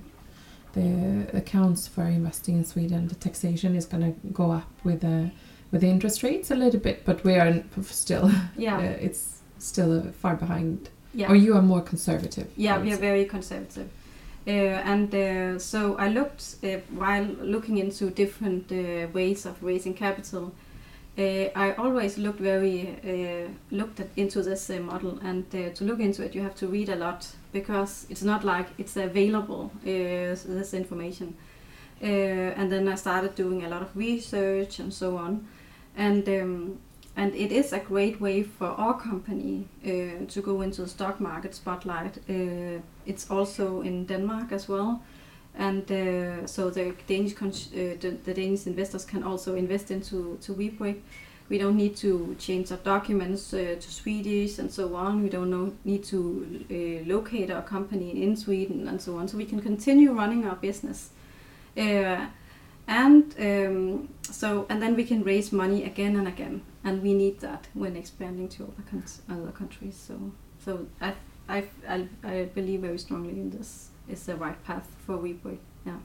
the 0.72 1.26
accounts 1.36 1.88
for 1.88 2.04
investing 2.04 2.56
in 2.56 2.64
Sweden 2.64 3.08
the 3.08 3.14
taxation 3.14 3.74
is 3.76 3.86
going 3.86 4.02
to 4.02 4.28
go 4.32 4.50
up 4.50 4.70
with 4.84 5.00
the 5.00 5.30
with 5.70 5.80
the 5.80 5.88
interest 5.88 6.22
rates 6.22 6.50
a 6.50 6.54
little 6.54 6.80
bit 6.80 7.04
but 7.04 7.22
we 7.24 7.34
are 7.34 7.62
still 7.82 8.30
yeah 8.56 8.76
uh, 8.84 9.06
it's 9.06 9.42
still 9.58 10.02
far 10.22 10.36
behind 10.36 10.88
yeah. 11.14 11.30
Or 11.30 11.34
you 11.34 11.54
are 11.54 11.62
more 11.62 11.82
conservative 11.82 12.46
yeah 12.56 12.78
we 12.78 12.92
are 12.92 12.96
very 12.96 13.24
conservative. 13.24 13.88
Uh, 14.46 14.50
and 14.50 15.14
uh, 15.14 15.58
so 15.58 15.96
I 15.98 16.08
looked 16.08 16.56
uh, 16.64 16.78
while 16.94 17.26
looking 17.42 17.78
into 17.78 18.10
different 18.10 18.72
uh, 18.72 19.06
ways 19.12 19.46
of 19.46 19.62
raising 19.62 19.94
capital 19.94 20.52
uh, 21.18 21.50
I 21.54 21.74
always 21.76 22.18
looked 22.18 22.40
very 22.40 22.96
uh, 23.04 23.48
looked 23.70 24.00
at, 24.00 24.08
into 24.16 24.42
this 24.42 24.70
uh, 24.70 24.80
model, 24.80 25.18
and 25.22 25.44
uh, 25.54 25.70
to 25.74 25.84
look 25.84 26.00
into 26.00 26.24
it, 26.24 26.34
you 26.34 26.42
have 26.42 26.54
to 26.56 26.68
read 26.68 26.88
a 26.88 26.96
lot 26.96 27.26
because 27.52 28.06
it's 28.08 28.22
not 28.22 28.44
like 28.44 28.68
it's 28.78 28.96
available 28.96 29.70
uh, 29.82 29.86
this 29.86 30.72
information. 30.72 31.36
Uh, 32.02 32.06
and 32.56 32.72
then 32.72 32.88
I 32.88 32.94
started 32.94 33.34
doing 33.34 33.64
a 33.64 33.68
lot 33.68 33.82
of 33.82 33.94
research 33.94 34.78
and 34.78 34.94
so 34.94 35.18
on, 35.18 35.46
and 35.96 36.26
um, 36.28 36.78
and 37.16 37.34
it 37.34 37.52
is 37.52 37.72
a 37.72 37.78
great 37.78 38.20
way 38.20 38.42
for 38.42 38.68
our 38.68 38.94
company 38.94 39.66
to 39.82 40.40
go 40.40 40.62
into 40.62 40.82
the 40.82 40.88
stock 40.88 41.20
market 41.20 41.54
spotlight. 41.54 42.18
it's 43.06 43.30
also 43.30 43.82
in 43.82 44.06
Denmark 44.06 44.52
as 44.52 44.68
well 44.68 45.00
and 45.54 45.90
uh, 45.90 46.46
so 46.46 46.70
the 46.70 46.94
Danish 47.06 47.34
uh, 47.34 47.46
the, 48.00 48.16
the, 48.24 48.34
Danish 48.34 48.66
investors 48.66 49.04
can 49.04 49.22
also 49.22 49.54
invest 49.54 49.90
into 49.90 50.38
to 50.42 50.54
WeBrick. 50.54 51.00
We 51.48 51.58
don't 51.58 51.76
need 51.76 51.96
to 51.96 52.36
change 52.38 52.70
our 52.70 52.78
documents 52.78 53.52
uh, 53.52 53.76
to 53.80 53.92
Swedish 53.92 54.60
and 54.60 54.70
so 54.70 54.94
on. 54.94 55.22
We 55.22 55.28
don't 55.28 55.50
know, 55.50 55.72
need 55.84 56.04
to 56.04 56.64
uh, 56.70 57.08
locate 57.12 57.50
our 57.50 57.62
company 57.62 58.22
in 58.22 58.36
Sweden 58.36 58.86
and 58.86 59.02
so 59.02 59.18
on. 59.18 59.26
So 59.26 59.36
we 59.36 59.44
can 59.44 59.60
continue 59.60 60.12
running 60.12 60.46
our 60.46 60.54
business, 60.54 61.10
uh, 61.76 62.26
and 62.86 63.34
um, 63.38 64.08
so 64.22 64.66
and 64.68 64.82
then 64.82 64.96
we 64.96 65.04
can 65.04 65.22
raise 65.22 65.52
money 65.52 65.84
again 65.84 66.16
and 66.16 66.28
again. 66.28 66.62
And 66.82 67.02
we 67.02 67.12
need 67.12 67.40
that 67.40 67.68
when 67.74 67.94
expanding 67.94 68.48
to 68.48 68.64
other, 68.64 69.02
other 69.28 69.52
countries. 69.52 69.96
So 69.96 70.32
so 70.64 70.86
I, 71.00 71.14
I 71.48 71.64
I 71.88 72.08
I 72.24 72.44
believe 72.54 72.80
very 72.80 72.98
strongly 72.98 73.30
in 73.32 73.50
this 73.50 73.90
is 74.08 74.26
the 74.26 74.36
right 74.36 74.62
path 74.64 74.88
for 75.06 75.16
WeBrick. 75.18 75.58
Yeah. 75.86 75.98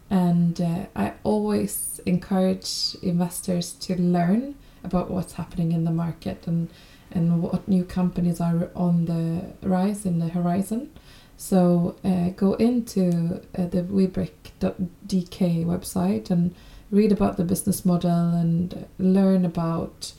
And 0.10 0.60
uh, 0.60 0.86
I 0.96 1.14
always 1.24 2.02
encourage 2.06 2.96
investors 3.02 3.74
to 3.74 3.96
learn 4.02 4.56
about 4.84 5.12
what's 5.12 5.34
happening 5.34 5.72
in 5.72 5.84
the 5.84 5.92
market 5.92 6.48
and, 6.48 6.70
and 7.12 7.42
what 7.42 7.68
new 7.68 7.84
companies 7.84 8.42
are 8.42 8.70
on 8.76 9.06
the 9.06 9.68
rise 9.68 10.06
in 10.06 10.20
the 10.20 10.30
horizon. 10.30 10.92
So 11.38 11.96
uh, 12.04 12.30
go 12.30 12.54
into 12.56 13.42
uh, 13.58 13.66
the 13.68 13.84
webrick.dk 13.84 15.66
website 15.66 16.30
and 16.30 16.54
read 16.92 17.12
about 17.12 17.38
the 17.38 17.46
business 17.46 17.86
model 17.86 18.34
and 18.34 18.86
learn 18.98 19.46
about. 19.46 20.14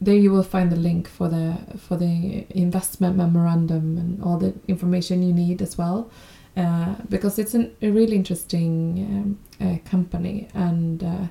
There 0.00 0.14
you 0.14 0.30
will 0.30 0.42
find 0.42 0.70
the 0.70 0.76
link 0.76 1.08
for 1.08 1.28
the 1.28 1.56
for 1.78 1.96
the 1.96 2.46
investment 2.50 3.16
memorandum 3.16 3.96
and 3.96 4.22
all 4.22 4.36
the 4.36 4.52
information 4.68 5.22
you 5.22 5.32
need 5.32 5.62
as 5.62 5.78
well, 5.78 6.10
uh, 6.58 6.94
because 7.08 7.38
it's 7.38 7.54
an, 7.54 7.74
a 7.80 7.90
really 7.90 8.16
interesting 8.16 9.38
um, 9.60 9.66
uh, 9.66 9.78
company 9.88 10.48
and 10.54 11.04
uh, 11.04 11.26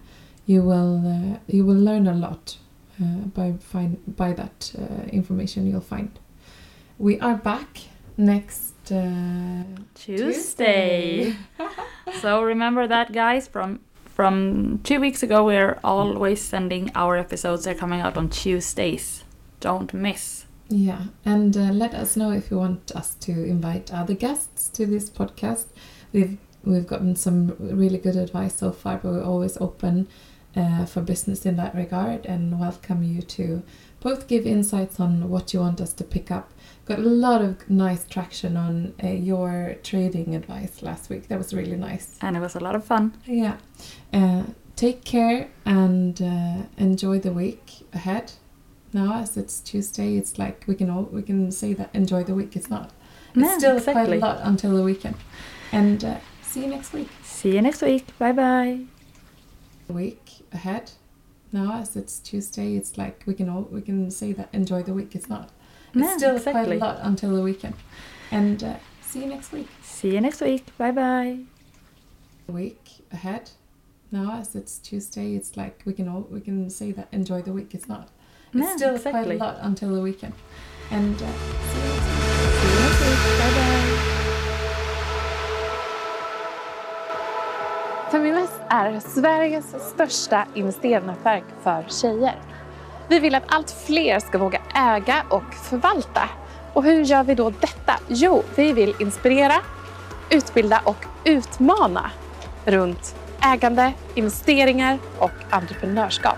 you 0.46 0.64
will 0.64 1.06
uh, 1.06 1.38
you 1.48 1.66
will 1.66 1.76
learn 1.76 2.08
a 2.08 2.14
lot 2.14 2.58
uh, 3.02 3.26
by 3.36 3.54
find 3.60 3.98
by 4.16 4.34
that 4.34 4.74
uh, 4.80 5.04
information 5.10 5.68
you'll 5.70 5.82
find. 5.82 6.18
We 6.98 7.20
are 7.20 7.36
back 7.36 7.82
next 8.18 8.92
uh, 8.92 9.64
Tuesday. 9.94 11.36
so 12.22 12.42
remember 12.42 12.88
that, 12.88 13.12
guys. 13.12 13.48
From 13.48 13.82
from 14.06 14.80
two 14.84 15.00
weeks 15.00 15.22
ago, 15.22 15.44
we're 15.44 15.80
always 15.84 16.42
sending 16.42 16.92
our 16.96 17.18
episodes. 17.18 17.66
They're 17.66 17.76
coming 17.76 18.02
out 18.02 18.18
on 18.18 18.30
Tuesdays. 18.30 19.24
Don't 19.60 19.94
miss. 19.94 20.47
Yeah, 20.70 21.06
and 21.24 21.56
uh, 21.56 21.72
let 21.72 21.94
us 21.94 22.18
know 22.18 22.32
if 22.32 22.52
you 22.52 22.58
want 22.58 22.92
us 22.94 23.16
to 23.22 23.32
invite 23.32 23.94
other 23.94 24.14
guests 24.14 24.68
to 24.70 24.86
this 24.86 25.10
podcast. 25.10 25.68
We've 26.12 26.38
we've 26.64 26.88
gotten 26.88 27.16
some 27.16 27.56
really 27.60 27.98
good 27.98 28.16
advice 28.16 28.56
so 28.56 28.72
far, 28.72 28.98
but 28.98 29.12
we're 29.14 29.24
always 29.24 29.58
open 29.58 30.08
uh, 30.58 30.86
for 30.86 31.02
business 31.02 31.46
in 31.46 31.56
that 31.58 31.76
regard 31.76 32.26
and 32.26 32.60
welcome 32.60 33.04
you 33.04 33.22
to 33.22 33.64
both 34.00 34.28
give 34.28 34.46
insights 34.46 35.00
on 35.00 35.30
what 35.30 35.54
you 35.54 35.60
want 35.60 35.80
us 35.80 35.94
to 35.94 36.04
pick 36.04 36.32
up. 36.32 36.52
Got 36.86 37.00
a 37.00 37.04
lot 37.04 37.42
of 37.42 37.70
nice 37.70 38.06
traction 38.06 38.58
on 38.58 38.94
uh, 39.04 39.08
your 39.08 39.76
trading 39.84 40.36
advice 40.36 40.82
last 40.82 41.10
week. 41.10 41.28
That 41.28 41.38
was 41.38 41.54
really 41.54 41.76
nice. 41.76 42.18
And 42.22 42.36
it 42.36 42.40
was 42.40 42.56
a 42.56 42.60
lot 42.60 42.76
of 42.76 42.84
fun. 42.84 43.18
Yeah. 43.26 43.58
Uh, 44.14 44.44
take 44.76 45.04
care 45.04 45.50
and 45.66 46.22
uh, 46.22 46.64
enjoy 46.78 47.20
the 47.20 47.34
week 47.34 47.86
ahead. 47.94 48.34
Now, 48.94 49.20
as 49.22 49.36
it's 49.38 49.60
Tuesday, 49.60 50.16
it's 50.18 50.38
like 50.40 50.64
we 50.68 50.76
can 50.76 50.90
all 50.90 51.04
we 51.04 51.22
can 51.22 51.52
say 51.52 51.74
that 51.74 51.90
enjoy 51.94 52.24
the 52.24 52.34
week. 52.34 52.56
It's 52.56 52.70
not. 52.70 52.92
It's 53.36 53.44
Yeah, 53.46 53.58
still 53.58 53.78
exactly. 53.78 54.18
quite 54.20 54.32
a 54.32 54.36
lot 54.36 54.40
until 54.44 54.76
the 54.76 54.84
weekend. 54.84 55.16
And 55.72 56.04
uh, 56.04 56.18
see 56.42 56.62
you 56.62 56.68
next 56.68 56.94
week. 56.94 57.10
See 57.24 57.54
you 57.56 57.62
next 57.62 57.82
week. 57.82 58.18
Bye 58.18 58.32
bye. 58.32 58.82
Week 59.88 60.46
ahead. 60.52 60.92
Now, 61.52 61.80
as 61.82 61.96
it's 61.96 62.20
Tuesday, 62.20 62.76
it's 62.76 62.98
like 62.98 63.24
we 63.26 63.34
can 63.34 63.50
all 63.50 63.64
we 63.72 63.82
can 63.82 64.10
say 64.12 64.32
that 64.34 64.50
enjoy 64.54 64.84
the 64.84 64.94
week. 64.94 65.16
It's 65.16 65.30
not. 65.30 65.50
It's 65.94 66.04
Yeah, 66.04 66.18
still 66.18 66.36
exactly. 66.38 66.78
quite 66.78 66.90
a 66.90 66.94
lot 66.94 67.00
until 67.04 67.36
the 67.36 67.42
weekend. 67.42 67.76
And 68.32 68.64
uh, 68.64 68.76
see 69.02 69.20
you 69.22 69.28
next 69.28 69.52
week. 69.52 69.68
See 69.84 70.14
you 70.14 70.22
next 70.22 70.42
week. 70.42 70.66
Bye 70.78 70.92
bye. 70.92 71.40
Week 72.48 73.06
ahead. 73.12 73.52
Now, 74.12 74.40
as 74.40 74.56
it's 74.56 74.78
Tuesday, 74.80 75.36
it's 75.36 75.58
like 75.58 75.84
we 75.86 75.92
can 75.94 76.08
all 76.08 76.22
we 76.32 76.40
can 76.40 76.70
say 76.70 76.92
that 76.94 77.10
enjoy 77.12 77.42
the 77.42 77.52
week. 77.52 77.76
It's 77.76 77.90
not. 77.90 78.10
It's 78.54 78.62
Yeah, 78.64 78.76
still 78.76 78.96
exactly. 78.96 79.38
quite 79.38 79.42
a 79.42 79.46
lot 79.46 79.56
until 79.64 79.96
the 79.96 80.02
weekend. 80.02 80.34
And 80.92 81.16
uh, 81.16 81.28
see 81.28 81.80
you 81.80 81.94
next 81.94 82.08
week. 82.08 82.54
See 82.60 82.70
you 82.74 82.80
next 82.82 83.02
week. 83.02 83.40
Bye 83.40 83.54
bye. 83.56 83.98
Feminvest 88.12 88.62
är 88.70 89.00
Sveriges 89.00 89.76
största 89.94 90.46
investeringsnätverk 90.54 91.44
för 91.64 91.86
tjejer. 91.90 92.36
Vi 93.10 93.20
vill 93.20 93.36
att 93.36 93.44
allt 93.48 93.72
fler 93.72 94.20
ska 94.20 94.38
våga 94.38 94.60
äga 94.76 95.24
och 95.30 95.54
förvalta. 95.54 96.30
Och 96.74 96.84
hur 96.84 97.02
gör 97.04 97.24
vi 97.24 97.36
då 97.36 97.50
detta? 97.50 97.94
Jo, 98.08 98.44
vi 98.56 98.74
vill 98.74 98.96
inspirera, 99.00 99.54
utbilda 100.30 100.82
och 100.86 101.06
utmana 101.24 102.12
runt 102.66 103.16
ägande, 103.54 103.94
investeringar 104.16 104.98
och 105.20 105.32
entreprenörskap. 105.50 106.38